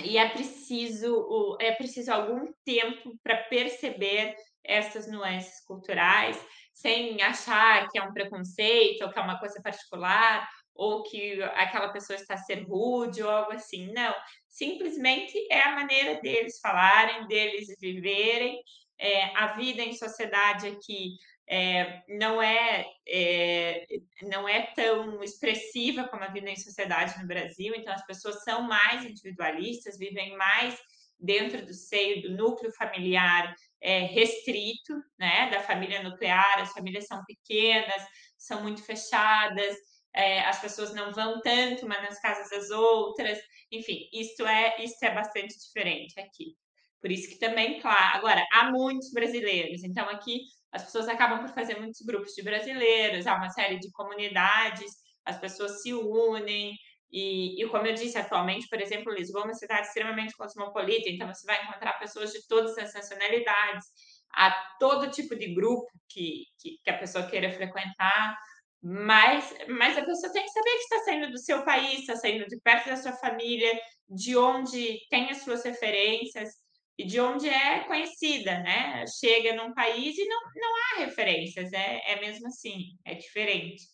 e 0.02 0.16
é 0.16 0.28
preciso, 0.30 1.58
é 1.60 1.72
preciso 1.72 2.10
algum 2.10 2.50
tempo 2.64 3.18
para 3.22 3.36
perceber 3.44 4.34
essas 4.64 5.10
nuances 5.10 5.62
culturais, 5.66 6.42
sem 6.72 7.20
achar 7.20 7.88
que 7.90 7.98
é 7.98 8.02
um 8.02 8.12
preconceito 8.12 9.02
ou 9.02 9.10
que 9.10 9.18
é 9.18 9.22
uma 9.22 9.38
coisa 9.38 9.60
particular, 9.62 10.48
ou 10.74 11.02
que 11.02 11.42
aquela 11.42 11.88
pessoa 11.88 12.16
está 12.16 12.34
a 12.34 12.38
ser 12.38 12.62
rude 12.62 13.22
ou 13.22 13.28
algo 13.28 13.52
assim. 13.52 13.92
Não, 13.92 14.14
simplesmente 14.48 15.36
é 15.50 15.60
a 15.60 15.74
maneira 15.74 16.20
deles 16.22 16.60
falarem, 16.60 17.26
deles 17.26 17.66
viverem. 17.78 18.62
É, 19.00 19.36
a 19.36 19.54
vida 19.54 19.82
em 19.82 19.92
sociedade 19.92 20.66
aqui 20.66 21.16
é, 21.48 22.02
não 22.08 22.42
é, 22.42 22.86
é, 23.06 23.86
não 24.22 24.46
é 24.46 24.62
tão 24.74 25.22
expressiva 25.22 26.06
como 26.08 26.22
a 26.22 26.28
vida 26.28 26.50
em 26.50 26.56
sociedade 26.56 27.18
no 27.18 27.26
Brasil, 27.26 27.74
então 27.74 27.92
as 27.92 28.04
pessoas 28.04 28.42
são 28.44 28.62
mais 28.62 29.04
individualistas, 29.04 29.98
vivem 29.98 30.36
mais 30.36 30.78
dentro 31.18 31.64
do 31.64 31.72
seio 31.72 32.22
do 32.22 32.36
núcleo 32.36 32.70
familiar 32.72 33.54
é, 33.80 34.00
restrito, 34.00 34.94
né, 35.18 35.50
da 35.50 35.60
família 35.60 36.02
nuclear, 36.02 36.60
as 36.60 36.72
famílias 36.72 37.06
são 37.06 37.24
pequenas, 37.24 38.02
são 38.36 38.62
muito 38.62 38.82
fechadas, 38.82 39.76
é, 40.14 40.40
as 40.40 40.60
pessoas 40.60 40.94
não 40.94 41.12
vão 41.12 41.40
tanto 41.40 41.86
mas 41.86 42.02
nas 42.02 42.20
casas 42.20 42.50
das 42.50 42.70
outras, 42.70 43.38
enfim, 43.72 44.08
isto 44.12 44.46
é, 44.46 44.82
isto 44.84 45.02
é 45.02 45.14
bastante 45.14 45.58
diferente 45.58 46.20
aqui. 46.20 46.56
Por 47.00 47.10
isso 47.12 47.28
que 47.28 47.38
também, 47.38 47.80
claro, 47.80 48.18
agora, 48.18 48.44
há 48.52 48.70
muitos 48.70 49.12
brasileiros, 49.12 49.82
então 49.84 50.08
aqui 50.08 50.40
as 50.72 50.84
pessoas 50.84 51.08
acabam 51.08 51.40
por 51.40 51.54
fazer 51.54 51.78
muitos 51.78 52.00
grupos 52.02 52.32
de 52.32 52.42
brasileiros, 52.42 53.26
há 53.26 53.34
uma 53.36 53.48
série 53.50 53.78
de 53.78 53.90
comunidades, 53.92 54.90
as 55.24 55.38
pessoas 55.38 55.82
se 55.82 55.92
unem, 55.92 56.74
e, 57.10 57.62
e, 57.62 57.68
como 57.68 57.86
eu 57.86 57.94
disse, 57.94 58.18
atualmente, 58.18 58.68
por 58.68 58.80
exemplo, 58.80 59.12
Lisboa 59.12 59.42
é 59.42 59.46
uma 59.46 59.54
cidade 59.54 59.86
extremamente 59.86 60.36
cosmopolita, 60.36 61.08
então 61.08 61.26
você 61.26 61.46
vai 61.46 61.62
encontrar 61.62 61.98
pessoas 61.98 62.32
de 62.32 62.46
todas 62.46 62.76
as 62.76 62.92
nacionalidades, 62.92 63.86
há 64.34 64.50
todo 64.78 65.10
tipo 65.10 65.34
de 65.34 65.54
grupo 65.54 65.86
que, 66.08 66.44
que, 66.60 66.78
que 66.84 66.90
a 66.90 66.98
pessoa 66.98 67.26
queira 67.26 67.50
frequentar, 67.50 68.36
mas, 68.82 69.54
mas 69.68 69.96
a 69.96 70.04
pessoa 70.04 70.32
tem 70.32 70.44
que 70.44 70.50
saber 70.50 70.70
que 70.70 70.76
está 70.76 70.98
saindo 71.04 71.30
do 71.30 71.38
seu 71.38 71.64
país, 71.64 72.00
está 72.00 72.16
saindo 72.16 72.46
de 72.46 72.60
perto 72.60 72.88
da 72.90 72.96
sua 72.96 73.12
família, 73.12 73.72
de 74.08 74.36
onde 74.36 74.98
tem 75.08 75.30
as 75.30 75.38
suas 75.38 75.64
referências 75.64 76.50
e 76.98 77.06
de 77.06 77.20
onde 77.20 77.48
é 77.48 77.84
conhecida, 77.84 78.58
né? 78.58 79.04
Chega 79.20 79.54
num 79.54 79.72
país 79.72 80.18
e 80.18 80.26
não, 80.26 80.40
não 80.56 80.76
há 80.76 80.98
referências, 81.04 81.72
é, 81.72 82.12
é 82.12 82.20
mesmo 82.20 82.48
assim, 82.48 82.96
é 83.04 83.14
diferente. 83.14 83.84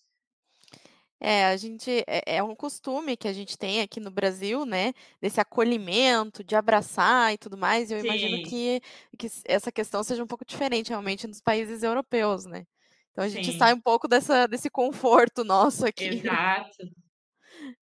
É, 1.20 1.46
a 1.46 1.56
gente 1.56 1.90
é, 2.06 2.36
é 2.36 2.42
um 2.42 2.54
costume 2.54 3.16
que 3.16 3.28
a 3.28 3.32
gente 3.32 3.56
tem 3.56 3.80
aqui 3.80 4.00
no 4.00 4.10
Brasil, 4.10 4.66
né? 4.66 4.92
Desse 5.20 5.40
acolhimento, 5.40 6.42
de 6.42 6.56
abraçar 6.56 7.32
e 7.32 7.38
tudo 7.38 7.56
mais. 7.56 7.90
E 7.90 7.94
eu 7.94 7.98
imagino 8.00 8.42
que, 8.42 8.80
que 9.18 9.28
essa 9.44 9.70
questão 9.70 10.02
seja 10.02 10.22
um 10.22 10.26
pouco 10.26 10.44
diferente 10.44 10.90
realmente 10.90 11.26
nos 11.26 11.40
países 11.40 11.82
europeus, 11.82 12.44
né? 12.44 12.66
Então 13.12 13.24
a 13.24 13.28
gente 13.28 13.52
Sim. 13.52 13.58
sai 13.58 13.72
um 13.72 13.80
pouco 13.80 14.08
dessa, 14.08 14.46
desse 14.46 14.68
conforto 14.68 15.44
nosso 15.44 15.86
aqui. 15.86 16.04
Exato. 16.04 17.03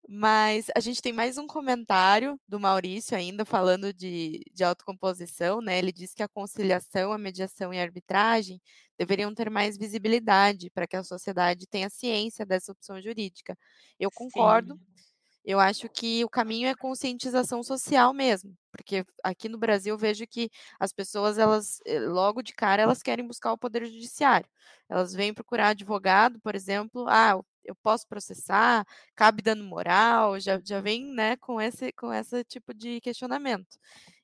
Mas 0.07 0.67
a 0.75 0.79
gente 0.79 1.01
tem 1.01 1.13
mais 1.13 1.37
um 1.37 1.47
comentário 1.47 2.39
do 2.47 2.59
Maurício 2.59 3.15
ainda 3.15 3.45
falando 3.45 3.93
de, 3.93 4.41
de 4.53 4.63
autocomposição, 4.63 5.61
né? 5.61 5.77
Ele 5.79 5.91
diz 5.91 6.13
que 6.13 6.23
a 6.23 6.27
conciliação, 6.27 7.11
a 7.13 7.17
mediação 7.17 7.73
e 7.73 7.79
a 7.79 7.83
arbitragem 7.83 8.61
deveriam 8.97 9.33
ter 9.33 9.49
mais 9.49 9.77
visibilidade 9.77 10.69
para 10.71 10.87
que 10.87 10.95
a 10.95 11.03
sociedade 11.03 11.65
tenha 11.67 11.89
ciência 11.89 12.45
dessa 12.45 12.71
opção 12.71 13.01
jurídica. 13.01 13.57
Eu 13.99 14.11
concordo. 14.11 14.75
Sim. 14.75 14.90
Eu 15.43 15.59
acho 15.59 15.89
que 15.89 16.23
o 16.23 16.29
caminho 16.29 16.67
é 16.67 16.75
conscientização 16.75 17.63
social 17.63 18.13
mesmo, 18.13 18.55
porque 18.71 19.03
aqui 19.23 19.49
no 19.49 19.57
Brasil 19.57 19.95
eu 19.95 19.97
vejo 19.97 20.25
que 20.27 20.49
as 20.79 20.93
pessoas, 20.93 21.37
elas, 21.39 21.79
eh, 21.85 21.99
logo 21.99 22.43
de 22.43 22.53
cara, 22.53 22.81
elas 22.83 23.01
querem 23.01 23.25
buscar 23.25 23.51
o 23.53 23.57
poder 23.57 23.85
judiciário. 23.87 24.47
Elas 24.87 25.13
vêm 25.13 25.33
procurar 25.33 25.69
advogado, 25.69 26.39
por 26.41 26.53
exemplo, 26.55 27.05
ah, 27.09 27.39
eu 27.63 27.75
posso 27.83 28.07
processar, 28.07 28.85
cabe 29.15 29.41
dano 29.41 29.63
moral, 29.63 30.39
já, 30.39 30.59
já 30.63 30.79
vem 30.81 31.05
né, 31.13 31.35
com, 31.37 31.59
esse, 31.59 31.91
com 31.93 32.13
esse 32.13 32.43
tipo 32.43 32.73
de 32.73 33.01
questionamento. 33.01 33.77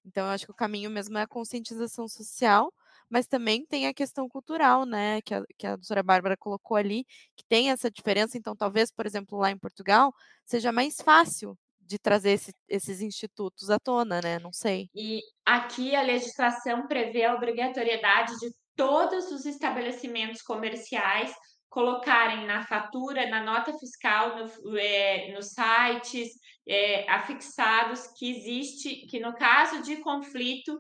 Então, 0.05 0.25
eu 0.27 0.31
acho 0.31 0.45
que 0.45 0.51
o 0.51 0.55
caminho 0.55 0.89
mesmo 0.89 1.17
é 1.17 1.23
a 1.23 1.27
conscientização 1.27 2.07
social, 2.07 2.71
mas 3.09 3.27
também 3.27 3.65
tem 3.65 3.87
a 3.87 3.93
questão 3.93 4.27
cultural, 4.27 4.85
né, 4.85 5.21
que 5.21 5.33
a, 5.33 5.43
que 5.57 5.67
a 5.67 5.75
doutora 5.75 6.03
Bárbara 6.03 6.37
colocou 6.37 6.77
ali, 6.77 7.05
que 7.35 7.43
tem 7.47 7.71
essa 7.71 7.89
diferença. 7.89 8.37
Então, 8.37 8.55
talvez, 8.55 8.91
por 8.91 9.05
exemplo, 9.05 9.37
lá 9.37 9.51
em 9.51 9.57
Portugal, 9.57 10.13
seja 10.45 10.71
mais 10.71 10.95
fácil 11.01 11.57
de 11.79 11.97
trazer 11.97 12.31
esse, 12.31 12.53
esses 12.67 13.01
institutos 13.01 13.69
à 13.69 13.79
tona, 13.79 14.19
né? 14.21 14.39
Não 14.39 14.51
sei. 14.51 14.89
E 14.93 15.21
aqui 15.45 15.95
a 15.95 16.01
legislação 16.01 16.85
prevê 16.85 17.23
a 17.23 17.33
obrigatoriedade 17.33 18.37
de 18.39 18.53
todos 18.75 19.31
os 19.31 19.45
estabelecimentos 19.45 20.41
comerciais 20.41 21.33
colocarem 21.69 22.45
na 22.45 22.63
fatura, 22.63 23.29
na 23.29 23.43
nota 23.43 23.77
fiscal, 23.77 24.37
no, 24.37 24.77
é, 24.77 25.31
nos 25.33 25.47
sites 25.47 26.29
é, 26.67 27.09
afixados 27.09 28.07
que 28.17 28.29
existe, 28.29 29.05
que 29.07 29.19
no 29.19 29.33
caso 29.35 29.81
de 29.81 29.97
conflito, 29.97 30.77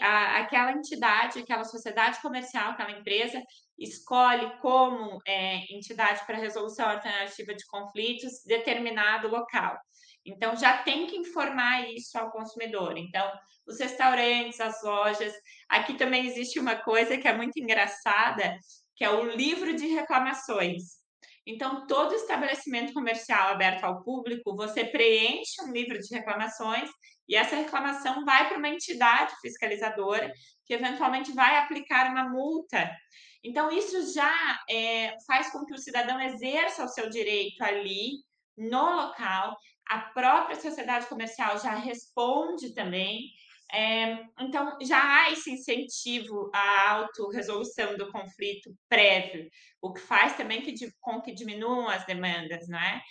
a, 0.00 0.38
aquela 0.38 0.72
entidade, 0.72 1.38
aquela 1.38 1.64
sociedade 1.64 2.20
comercial, 2.20 2.70
aquela 2.70 2.92
empresa 2.92 3.42
escolhe 3.78 4.50
como 4.60 5.20
é, 5.26 5.58
entidade 5.72 6.24
para 6.26 6.38
resolução 6.38 6.88
alternativa 6.88 7.54
de 7.54 7.66
conflitos 7.66 8.42
determinado 8.46 9.28
local. 9.28 9.76
Então, 10.24 10.56
já 10.56 10.82
tem 10.82 11.06
que 11.06 11.16
informar 11.16 11.88
isso 11.90 12.18
ao 12.18 12.32
consumidor. 12.32 12.96
Então, 12.96 13.30
os 13.66 13.78
restaurantes, 13.78 14.60
as 14.60 14.82
lojas. 14.82 15.32
Aqui 15.68 15.94
também 15.94 16.26
existe 16.26 16.58
uma 16.58 16.76
coisa 16.76 17.16
que 17.16 17.28
é 17.28 17.36
muito 17.36 17.58
engraçada, 17.58 18.56
que 18.96 19.04
é 19.04 19.10
o 19.10 19.30
livro 19.30 19.74
de 19.76 19.86
reclamações. 19.86 20.82
Então, 21.46 21.86
todo 21.86 22.14
estabelecimento 22.14 22.92
comercial 22.92 23.50
aberto 23.50 23.84
ao 23.84 24.02
público, 24.02 24.56
você 24.56 24.84
preenche 24.84 25.62
um 25.62 25.70
livro 25.70 25.98
de 25.98 26.12
reclamações 26.12 26.90
e 27.28 27.36
essa 27.36 27.54
reclamação 27.54 28.24
vai 28.24 28.48
para 28.48 28.58
uma 28.58 28.68
entidade 28.68 29.32
fiscalizadora 29.40 30.32
que 30.64 30.74
eventualmente 30.74 31.32
vai 31.32 31.56
aplicar 31.58 32.10
uma 32.10 32.28
multa. 32.28 32.90
Então, 33.44 33.70
isso 33.70 34.12
já 34.12 34.58
é, 34.68 35.14
faz 35.24 35.52
com 35.52 35.64
que 35.64 35.74
o 35.74 35.78
cidadão 35.78 36.20
exerça 36.20 36.84
o 36.84 36.88
seu 36.88 37.08
direito 37.08 37.62
ali, 37.62 38.10
no 38.56 38.96
local, 38.96 39.56
a 39.88 39.98
própria 39.98 40.60
sociedade 40.60 41.06
comercial 41.06 41.58
já 41.58 41.74
responde 41.74 42.74
também. 42.74 43.30
É, 43.72 44.24
então, 44.40 44.78
já 44.82 45.02
há 45.02 45.32
esse 45.32 45.50
incentivo 45.50 46.50
à 46.54 46.90
autorresolução 46.92 47.96
do 47.96 48.10
conflito 48.12 48.72
prévio, 48.88 49.48
o 49.82 49.92
que 49.92 50.00
faz 50.00 50.36
também 50.36 50.62
que, 50.62 50.74
com 51.00 51.20
que 51.20 51.34
diminuam 51.34 51.88
as 51.88 52.06
demandas, 52.06 52.68
não 52.68 52.78
é? 52.78 53.02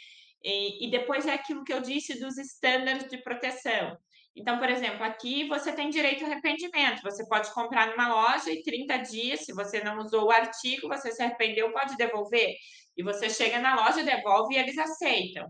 E, 0.43 0.87
e 0.87 0.91
depois 0.91 1.25
é 1.25 1.33
aquilo 1.33 1.63
que 1.63 1.73
eu 1.73 1.81
disse 1.81 2.19
dos 2.19 2.37
estándares 2.37 3.09
de 3.09 3.17
proteção. 3.17 3.97
Então, 4.35 4.59
por 4.59 4.69
exemplo, 4.69 5.03
aqui 5.03 5.47
você 5.47 5.71
tem 5.71 5.89
direito 5.89 6.23
ao 6.23 6.31
arrependimento. 6.31 7.01
Você 7.03 7.25
pode 7.27 7.53
comprar 7.53 7.91
numa 7.91 8.13
loja 8.13 8.51
e 8.51 8.61
30 8.63 8.97
dias, 8.97 9.45
se 9.45 9.53
você 9.53 9.81
não 9.83 9.97
usou 9.99 10.25
o 10.25 10.31
artigo, 10.31 10.87
você 10.87 11.11
se 11.11 11.23
arrependeu, 11.23 11.71
pode 11.71 11.95
devolver. 11.95 12.53
E 12.97 13.03
você 13.03 13.29
chega 13.29 13.59
na 13.59 13.75
loja, 13.75 14.03
devolve 14.03 14.55
e 14.55 14.57
eles 14.57 14.77
aceitam. 14.77 15.49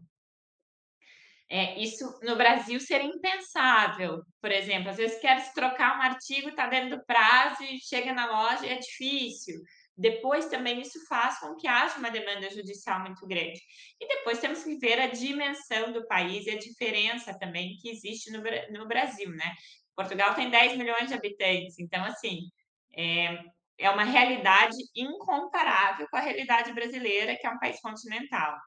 É, 1.47 1.79
isso 1.79 2.19
no 2.23 2.35
Brasil 2.35 2.79
seria 2.79 3.07
impensável, 3.07 4.23
por 4.41 4.51
exemplo. 4.51 4.89
Às 4.89 4.97
vezes 4.97 5.19
quer 5.19 5.39
se 5.41 5.53
trocar 5.53 5.97
um 5.97 6.01
artigo, 6.01 6.49
está 6.49 6.67
dentro 6.67 6.97
do 6.97 7.05
prazo 7.05 7.63
e 7.63 7.79
chega 7.79 8.13
na 8.13 8.25
loja 8.25 8.65
e 8.65 8.69
é 8.69 8.77
difícil. 8.79 9.55
Depois 9.97 10.47
também 10.47 10.81
isso 10.81 10.99
faz 11.07 11.39
com 11.39 11.55
que 11.55 11.67
haja 11.67 11.97
uma 11.97 12.09
demanda 12.09 12.49
judicial 12.49 12.99
muito 13.01 13.25
grande. 13.27 13.59
E 13.99 14.07
depois 14.07 14.39
temos 14.39 14.63
que 14.63 14.77
ver 14.77 14.99
a 14.99 15.07
dimensão 15.07 15.93
do 15.93 16.05
país 16.07 16.45
e 16.45 16.51
a 16.51 16.59
diferença 16.59 17.37
também 17.39 17.77
que 17.81 17.89
existe 17.89 18.31
no, 18.31 18.41
no 18.71 18.87
Brasil, 18.87 19.29
né? 19.29 19.53
Portugal 19.95 20.35
tem 20.35 20.49
10 20.49 20.77
milhões 20.77 21.07
de 21.07 21.13
habitantes, 21.13 21.79
então 21.79 22.03
assim 22.03 22.49
é, 22.93 23.37
é 23.77 23.89
uma 23.89 24.03
realidade 24.03 24.75
incomparável 24.95 26.07
com 26.09 26.17
a 26.17 26.21
realidade 26.21 26.73
brasileira, 26.73 27.35
que 27.37 27.47
é 27.47 27.49
um 27.49 27.59
país 27.59 27.79
continental. 27.79 28.57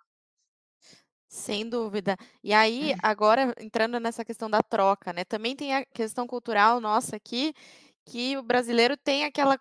Sem 1.28 1.68
dúvida. 1.68 2.16
E 2.42 2.54
aí, 2.54 2.94
agora 3.02 3.54
entrando 3.60 4.00
nessa 4.00 4.24
questão 4.24 4.48
da 4.48 4.62
troca, 4.62 5.12
né? 5.12 5.24
Também 5.24 5.54
tem 5.54 5.74
a 5.74 5.84
questão 5.84 6.26
cultural 6.26 6.80
nossa 6.80 7.16
aqui, 7.16 7.52
que 8.06 8.36
o 8.38 8.42
brasileiro 8.42 8.96
tem 8.96 9.24
aquela 9.24 9.60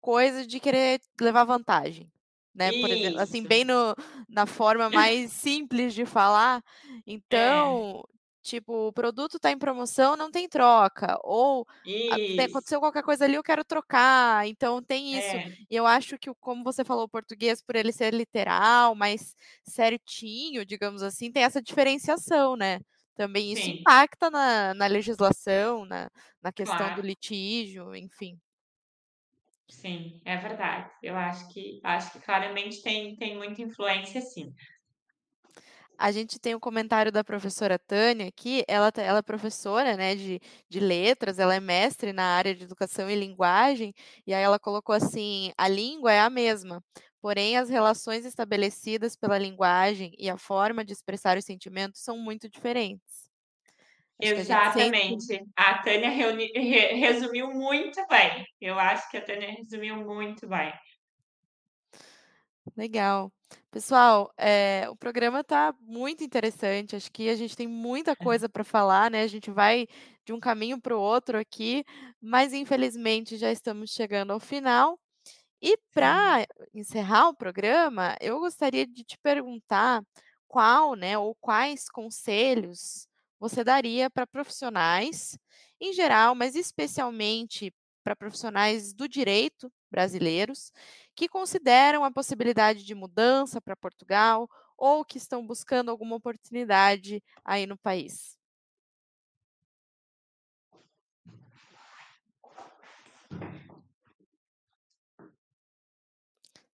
coisa 0.00 0.46
de 0.46 0.60
querer 0.60 1.00
levar 1.20 1.44
vantagem, 1.44 2.10
né? 2.54 2.70
Por 2.80 2.90
exemplo, 2.90 3.20
assim, 3.20 3.42
bem 3.42 3.64
no, 3.64 3.94
na 4.28 4.46
forma 4.46 4.88
mais 4.90 5.32
simples 5.32 5.94
de 5.94 6.06
falar. 6.06 6.62
É. 6.86 7.02
Então, 7.06 8.04
Tipo, 8.42 8.88
o 8.88 8.92
produto 8.92 9.36
está 9.36 9.50
em 9.50 9.58
promoção, 9.58 10.16
não 10.16 10.30
tem 10.30 10.48
troca. 10.48 11.18
Ou 11.22 11.66
isso. 11.84 12.46
aconteceu 12.46 12.80
qualquer 12.80 13.02
coisa 13.02 13.24
ali, 13.24 13.34
eu 13.34 13.42
quero 13.42 13.64
trocar. 13.64 14.46
Então 14.48 14.82
tem 14.82 15.16
isso. 15.16 15.36
É. 15.36 15.70
E 15.70 15.76
eu 15.76 15.86
acho 15.86 16.18
que, 16.18 16.32
como 16.40 16.64
você 16.64 16.84
falou, 16.84 17.04
o 17.04 17.08
português, 17.08 17.62
por 17.62 17.76
ele 17.76 17.92
ser 17.92 18.12
literal, 18.14 18.94
mais 18.94 19.34
certinho, 19.64 20.64
digamos 20.64 21.02
assim, 21.02 21.30
tem 21.32 21.42
essa 21.44 21.62
diferenciação, 21.62 22.56
né? 22.56 22.80
Também 23.14 23.52
isso 23.52 23.70
Sim. 23.70 23.70
impacta 23.70 24.30
na, 24.30 24.74
na 24.74 24.86
legislação, 24.86 25.84
na, 25.84 26.10
na 26.42 26.52
questão 26.52 26.90
Claro. 26.90 26.94
do 26.94 27.02
litígio, 27.02 27.94
enfim. 27.94 28.38
Sim, 29.70 30.20
é 30.24 30.36
verdade. 30.36 30.90
Eu 31.02 31.16
acho 31.16 31.48
que 31.52 31.80
acho 31.84 32.12
que 32.12 32.20
claramente 32.20 32.82
tem, 32.82 33.16
tem 33.16 33.36
muita 33.38 33.62
influência, 33.62 34.20
sim. 34.20 34.52
A 36.00 36.10
gente 36.10 36.38
tem 36.38 36.54
o 36.54 36.56
um 36.56 36.60
comentário 36.60 37.12
da 37.12 37.22
professora 37.22 37.78
Tânia 37.78 38.28
aqui, 38.28 38.64
ela, 38.66 38.90
ela 38.96 39.18
é 39.18 39.22
professora 39.22 39.98
né, 39.98 40.16
de, 40.16 40.40
de 40.66 40.80
letras, 40.80 41.38
ela 41.38 41.54
é 41.54 41.60
mestre 41.60 42.10
na 42.10 42.24
área 42.24 42.54
de 42.54 42.64
educação 42.64 43.10
e 43.10 43.14
linguagem, 43.14 43.94
e 44.26 44.32
aí 44.32 44.42
ela 44.42 44.58
colocou 44.58 44.94
assim: 44.94 45.52
a 45.58 45.68
língua 45.68 46.10
é 46.10 46.20
a 46.20 46.30
mesma, 46.30 46.82
porém 47.20 47.58
as 47.58 47.68
relações 47.68 48.24
estabelecidas 48.24 49.14
pela 49.14 49.36
linguagem 49.36 50.14
e 50.18 50.30
a 50.30 50.38
forma 50.38 50.82
de 50.82 50.94
expressar 50.94 51.36
os 51.36 51.44
sentimentos 51.44 52.00
são 52.00 52.16
muito 52.16 52.48
diferentes. 52.48 53.28
Acho 54.22 54.34
Exatamente. 54.34 55.16
A, 55.16 55.20
sempre... 55.20 55.50
a 55.54 55.78
Tânia 55.82 56.10
reuni... 56.10 56.50
re... 56.54 56.94
resumiu 56.94 57.48
muito 57.48 58.06
bem. 58.08 58.46
Eu 58.58 58.78
acho 58.78 59.10
que 59.10 59.18
a 59.18 59.22
Tânia 59.22 59.50
resumiu 59.50 59.96
muito 59.96 60.48
bem. 60.48 60.72
Legal. 62.74 63.30
Pessoal, 63.70 64.32
é, 64.36 64.88
o 64.90 64.96
programa 64.96 65.40
está 65.40 65.74
muito 65.80 66.24
interessante. 66.24 66.96
Acho 66.96 67.10
que 67.12 67.28
a 67.28 67.36
gente 67.36 67.56
tem 67.56 67.68
muita 67.68 68.12
é. 68.12 68.16
coisa 68.16 68.48
para 68.48 68.64
falar, 68.64 69.10
né? 69.10 69.22
A 69.22 69.28
gente 69.28 69.50
vai 69.50 69.86
de 70.24 70.32
um 70.32 70.40
caminho 70.40 70.80
para 70.80 70.96
o 70.96 71.00
outro 71.00 71.38
aqui, 71.38 71.84
mas 72.20 72.52
infelizmente 72.52 73.36
já 73.36 73.50
estamos 73.52 73.90
chegando 73.90 74.32
ao 74.32 74.40
final. 74.40 74.98
E 75.62 75.76
para 75.92 76.46
encerrar 76.74 77.28
o 77.28 77.36
programa, 77.36 78.16
eu 78.20 78.40
gostaria 78.40 78.86
de 78.86 79.04
te 79.04 79.18
perguntar 79.18 80.02
qual, 80.48 80.94
né, 80.94 81.16
ou 81.18 81.34
quais 81.36 81.88
conselhos 81.88 83.06
você 83.38 83.62
daria 83.62 84.10
para 84.10 84.26
profissionais 84.26 85.38
em 85.80 85.92
geral, 85.92 86.34
mas 86.34 86.54
especialmente 86.56 87.72
para 88.02 88.16
profissionais 88.16 88.92
do 88.92 89.08
direito 89.08 89.70
brasileiros 89.90 90.72
que 91.14 91.28
consideram 91.28 92.04
a 92.04 92.10
possibilidade 92.10 92.84
de 92.84 92.94
mudança 92.94 93.60
para 93.60 93.76
Portugal 93.76 94.48
ou 94.76 95.04
que 95.04 95.18
estão 95.18 95.46
buscando 95.46 95.90
alguma 95.90 96.16
oportunidade 96.16 97.22
aí 97.44 97.66
no 97.66 97.76
país? 97.76 98.38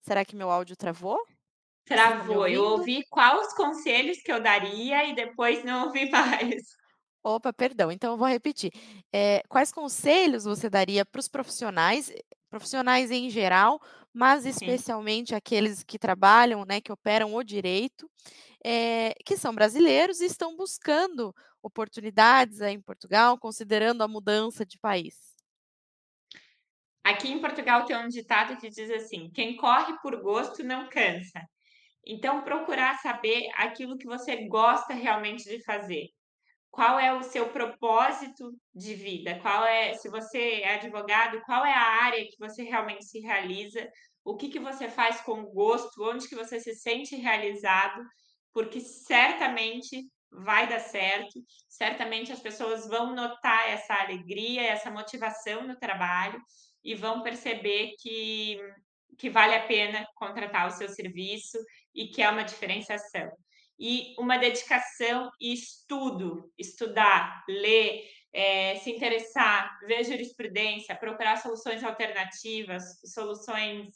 Será 0.01 0.25
que 0.25 0.37
meu 0.37 0.51
áudio 0.51 0.77
travou? 0.77 1.19
Travou. 1.85 2.47
Eu 2.47 2.63
ouvi 2.63 3.05
quais 3.11 3.53
conselhos 3.55 4.19
que 4.19 4.31
eu 4.31 4.41
daria 4.41 5.05
e 5.05 5.15
depois 5.15 5.65
não 5.65 5.87
ouvi 5.87 6.09
mais. 6.11 6.63
Opa, 7.25 7.53
perdão. 7.53 7.91
Então 7.91 8.13
eu 8.13 8.17
vou 8.17 8.29
repetir. 8.29 8.71
É, 9.13 9.43
quais 9.49 9.73
conselhos 9.73 10.45
você 10.45 10.71
daria 10.71 11.05
para 11.05 11.19
os 11.19 11.27
profissionais, 11.27 12.13
profissionais 12.49 13.11
em 13.11 13.29
geral, 13.29 13.81
mas 14.13 14.47
especialmente 14.47 15.35
aqueles 15.35 15.83
que 15.83 15.99
trabalham, 15.99 16.65
né, 16.65 16.81
que 16.81 16.93
operam 16.93 17.35
o 17.35 17.43
direito, 17.43 18.11
é, 18.65 19.15
que 19.25 19.37
são 19.37 19.55
brasileiros 19.55 20.21
e 20.21 20.27
estão 20.27 20.57
buscando 20.57 21.35
oportunidades 21.63 22.61
aí 22.61 22.75
em 22.75 22.81
Portugal, 22.81 23.39
considerando 23.39 24.03
a 24.03 24.09
mudança 24.09 24.65
de 24.65 24.79
país? 24.79 25.37
Aqui 27.05 27.31
em 27.31 27.41
Portugal 27.41 27.85
tem 27.85 27.97
um 27.97 28.09
ditado 28.09 28.57
que 28.57 28.69
diz 28.69 28.91
assim: 28.91 29.31
quem 29.31 29.57
corre 29.57 29.97
por 30.01 30.21
gosto 30.21 30.65
não 30.65 30.89
cansa. 30.89 31.41
Então, 32.05 32.43
procurar 32.43 32.99
saber 32.99 33.49
aquilo 33.55 33.99
que 33.99 34.07
você 34.07 34.47
gosta 34.49 34.95
realmente 34.95 35.45
de 35.45 35.63
fazer 35.65 36.09
qual 36.77 37.01
é 37.01 37.11
o 37.15 37.23
seu 37.23 37.49
propósito 37.49 38.53
de 38.75 38.95
vida, 38.95 39.39
qual 39.41 39.65
é, 39.65 39.95
se 39.95 40.11
você 40.11 40.61
é 40.61 40.75
advogado, 40.75 41.41
qual 41.47 41.65
é 41.65 41.73
a 41.73 42.05
área 42.05 42.23
que 42.27 42.37
você 42.39 42.65
realmente 42.65 43.03
se 43.07 43.19
realiza, 43.19 43.89
o 44.23 44.37
que 44.37 44.51
que 44.51 44.59
você 44.59 44.87
faz 44.87 45.23
com 45.23 45.47
gosto, 45.47 46.05
onde 46.05 46.29
que 46.29 46.35
você 46.35 46.61
se 46.61 46.75
sente 46.75 47.17
realizado, 47.17 48.05
porque 48.53 48.79
certamente 48.79 50.07
vai 50.31 50.69
dar 50.69 50.81
certo, 50.81 51.41
certamente 51.67 52.31
as 52.31 52.41
pessoas 52.41 52.87
vão 52.87 53.15
notar 53.15 53.71
essa 53.71 53.95
alegria, 53.95 54.67
essa 54.67 54.91
motivação 54.91 55.67
no 55.67 55.79
trabalho 55.79 56.39
e 56.85 56.95
vão 56.95 57.23
perceber 57.23 57.95
que 57.99 58.61
que 59.19 59.31
vale 59.31 59.55
a 59.55 59.67
pena 59.67 60.07
contratar 60.15 60.69
o 60.69 60.73
seu 60.73 60.91
serviço 60.91 61.57
e 61.95 62.09
que 62.09 62.21
é 62.21 62.29
uma 62.29 62.43
diferenciação 62.43 63.33
e 63.79 64.15
uma 64.19 64.39
dedicação 64.39 65.31
e 65.41 65.53
estudo, 65.53 66.53
estudar, 66.59 67.45
ler, 67.49 68.09
é, 68.33 68.77
se 68.77 68.91
interessar, 68.91 69.79
ver 69.87 70.05
jurisprudência, 70.05 70.97
procurar 70.97 71.37
soluções 71.37 71.83
alternativas, 71.85 72.85
soluções 73.05 73.89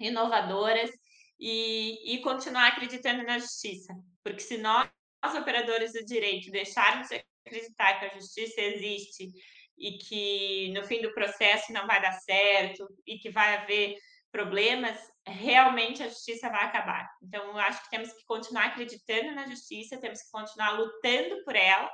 inovadoras 0.00 0.90
e, 1.38 2.14
e 2.14 2.22
continuar 2.22 2.68
acreditando 2.68 3.22
na 3.22 3.38
justiça. 3.38 3.94
Porque 4.22 4.40
se 4.40 4.58
nós, 4.58 4.88
nós, 5.22 5.34
operadores 5.34 5.92
do 5.92 6.04
direito, 6.04 6.50
deixarmos 6.50 7.08
de 7.08 7.24
acreditar 7.46 7.98
que 7.98 8.06
a 8.06 8.14
justiça 8.14 8.60
existe 8.60 9.30
e 9.76 9.98
que 9.98 10.72
no 10.72 10.84
fim 10.84 11.00
do 11.02 11.12
processo 11.12 11.72
não 11.72 11.86
vai 11.86 12.00
dar 12.00 12.12
certo 12.12 12.86
e 13.06 13.18
que 13.18 13.30
vai 13.30 13.56
haver 13.56 13.96
problemas, 14.30 14.98
realmente 15.26 16.02
a 16.02 16.08
justiça 16.08 16.50
vai 16.50 16.64
acabar. 16.64 17.08
Então, 17.22 17.44
eu 17.44 17.58
acho 17.58 17.82
que 17.84 17.90
temos 17.90 18.12
que 18.12 18.24
continuar 18.26 18.66
acreditando 18.66 19.32
na 19.32 19.46
justiça, 19.46 20.00
temos 20.00 20.22
que 20.22 20.30
continuar 20.30 20.72
lutando 20.72 21.42
por 21.44 21.56
ela 21.56 21.90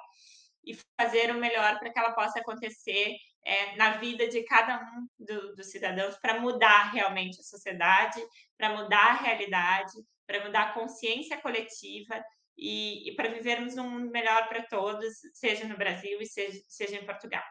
e 0.64 0.76
fazer 1.00 1.30
o 1.30 1.38
melhor 1.38 1.78
para 1.78 1.90
que 1.90 1.98
ela 1.98 2.12
possa 2.12 2.40
acontecer 2.40 3.16
é, 3.44 3.76
na 3.76 3.96
vida 3.98 4.28
de 4.28 4.42
cada 4.44 4.78
um 4.78 5.24
do, 5.24 5.54
dos 5.54 5.70
cidadãos 5.70 6.16
para 6.18 6.40
mudar 6.40 6.92
realmente 6.92 7.40
a 7.40 7.44
sociedade, 7.44 8.22
para 8.58 8.76
mudar 8.76 9.12
a 9.12 9.22
realidade, 9.22 9.92
para 10.26 10.44
mudar 10.44 10.62
a 10.62 10.72
consciência 10.74 11.40
coletiva 11.40 12.22
e, 12.56 13.08
e 13.08 13.16
para 13.16 13.30
vivermos 13.30 13.76
um 13.78 13.88
mundo 13.88 14.10
melhor 14.10 14.48
para 14.48 14.62
todos, 14.66 15.14
seja 15.32 15.66
no 15.66 15.76
Brasil 15.76 16.20
e 16.20 16.26
seja, 16.26 16.60
seja 16.68 16.96
em 16.96 17.06
Portugal. 17.06 17.42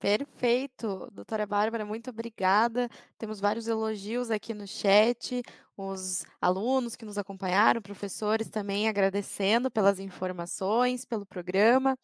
Perfeito, 0.00 1.10
doutora 1.12 1.44
Bárbara, 1.44 1.84
muito 1.84 2.10
obrigada. 2.10 2.88
Temos 3.18 3.40
vários 3.40 3.66
elogios 3.66 4.30
aqui 4.30 4.54
no 4.54 4.64
chat, 4.64 5.42
os 5.76 6.24
alunos 6.40 6.94
que 6.94 7.04
nos 7.04 7.18
acompanharam, 7.18 7.82
professores 7.82 8.48
também 8.48 8.88
agradecendo 8.88 9.68
pelas 9.68 9.98
informações, 9.98 11.04
pelo 11.04 11.26
programa. 11.26 11.98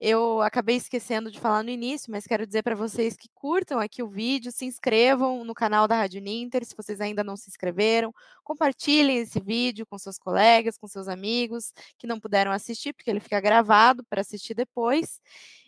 Eu 0.00 0.42
acabei 0.42 0.76
esquecendo 0.76 1.28
de 1.28 1.40
falar 1.40 1.64
no 1.64 1.70
início, 1.70 2.12
mas 2.12 2.24
quero 2.24 2.46
dizer 2.46 2.62
para 2.62 2.76
vocês 2.76 3.16
que 3.16 3.28
curtam 3.34 3.80
aqui 3.80 4.00
o 4.00 4.08
vídeo, 4.08 4.52
se 4.52 4.64
inscrevam 4.64 5.44
no 5.44 5.54
canal 5.54 5.88
da 5.88 5.96
Rádio 5.96 6.20
Ninter, 6.20 6.64
se 6.64 6.76
vocês 6.76 7.00
ainda 7.00 7.24
não 7.24 7.36
se 7.36 7.50
inscreveram, 7.50 8.14
compartilhem 8.44 9.18
esse 9.18 9.40
vídeo 9.40 9.84
com 9.84 9.98
seus 9.98 10.18
colegas, 10.18 10.78
com 10.78 10.86
seus 10.86 11.08
amigos 11.08 11.72
que 11.98 12.06
não 12.06 12.20
puderam 12.20 12.52
assistir, 12.52 12.92
porque 12.92 13.10
ele 13.10 13.18
fica 13.18 13.40
gravado 13.40 14.04
para 14.04 14.20
assistir 14.20 14.54
depois. 14.54 15.20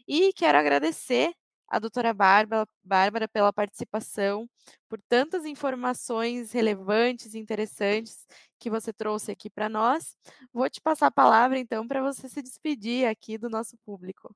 E 0.07 0.33
quero 0.33 0.57
agradecer 0.59 1.35
a 1.69 1.79
doutora 1.79 2.13
Bárbara, 2.15 2.67
Bárbara 2.85 3.29
pela 3.29 3.53
participação, 3.53 4.49
por 4.89 5.01
tantas 5.09 5.45
informações 5.45 6.53
relevantes 6.53 7.35
e 7.35 7.39
interessantes 7.39 8.27
que 8.59 8.71
você 8.71 8.93
trouxe 8.93 9.31
aqui 9.33 9.51
para 9.51 9.69
nós. 9.69 10.17
Vou 10.53 10.69
te 10.71 10.81
passar 10.81 11.09
a 11.09 11.11
palavra, 11.11 11.59
então, 11.59 11.87
para 11.87 12.03
você 12.03 12.29
se 12.29 12.43
despedir 12.43 13.07
aqui 13.09 13.39
do 13.39 13.49
nosso 13.51 13.77
público. 13.85 14.35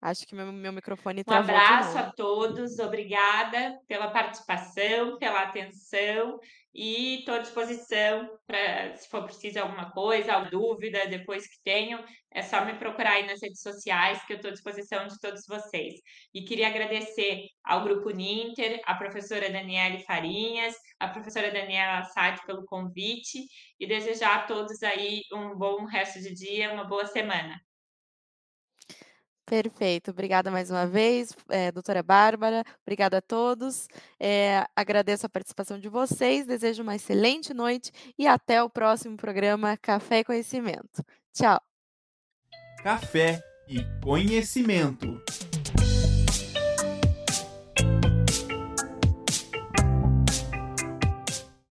Acho 0.00 0.26
que 0.26 0.34
meu, 0.34 0.52
meu 0.52 0.72
microfone 0.72 1.22
Um 1.26 1.32
abraço 1.32 1.98
a 1.98 2.12
todos, 2.12 2.78
obrigada 2.78 3.78
pela 3.88 4.10
participação, 4.10 5.18
pela 5.18 5.42
atenção 5.42 6.38
e 6.74 7.20
estou 7.20 7.36
à 7.36 7.38
disposição 7.38 8.28
para, 8.46 8.94
se 8.94 9.08
for 9.08 9.24
preciso 9.24 9.58
alguma 9.58 9.90
coisa, 9.92 10.34
alguma 10.34 10.50
dúvida, 10.50 11.06
depois 11.06 11.48
que 11.48 11.62
tenham, 11.64 12.04
é 12.30 12.42
só 12.42 12.62
me 12.66 12.74
procurar 12.74 13.12
aí 13.12 13.26
nas 13.26 13.40
redes 13.40 13.62
sociais, 13.62 14.22
que 14.26 14.34
eu 14.34 14.36
estou 14.36 14.50
à 14.50 14.52
disposição 14.52 15.06
de 15.06 15.18
todos 15.18 15.46
vocês. 15.48 15.94
E 16.34 16.42
queria 16.44 16.68
agradecer 16.68 17.46
ao 17.64 17.82
Grupo 17.82 18.10
Ninter, 18.10 18.82
a 18.84 18.94
professora 18.94 19.50
Daniele 19.50 20.04
Farinhas, 20.04 20.74
a 21.00 21.08
professora 21.08 21.50
Daniela 21.50 22.00
Assad 22.00 22.38
pelo 22.44 22.66
convite 22.66 23.46
e 23.80 23.86
desejar 23.86 24.40
a 24.40 24.42
todos 24.46 24.82
aí 24.82 25.22
um 25.32 25.56
bom 25.56 25.86
resto 25.86 26.20
de 26.20 26.34
dia, 26.34 26.74
uma 26.74 26.84
boa 26.84 27.06
semana. 27.06 27.58
Perfeito, 29.46 30.10
obrigada 30.10 30.50
mais 30.50 30.72
uma 30.72 30.88
vez, 30.88 31.32
é, 31.48 31.70
doutora 31.70 32.02
Bárbara, 32.02 32.64
obrigada 32.82 33.18
a 33.18 33.22
todos, 33.22 33.86
é, 34.18 34.66
agradeço 34.74 35.24
a 35.24 35.28
participação 35.28 35.78
de 35.78 35.88
vocês, 35.88 36.44
desejo 36.44 36.82
uma 36.82 36.96
excelente 36.96 37.54
noite 37.54 37.92
e 38.18 38.26
até 38.26 38.60
o 38.60 38.68
próximo 38.68 39.16
programa 39.16 39.76
Café 39.76 40.18
e 40.18 40.24
Conhecimento. 40.24 41.04
Tchau. 41.32 41.60
Café 42.82 43.40
e 43.68 43.84
Conhecimento. 44.02 45.22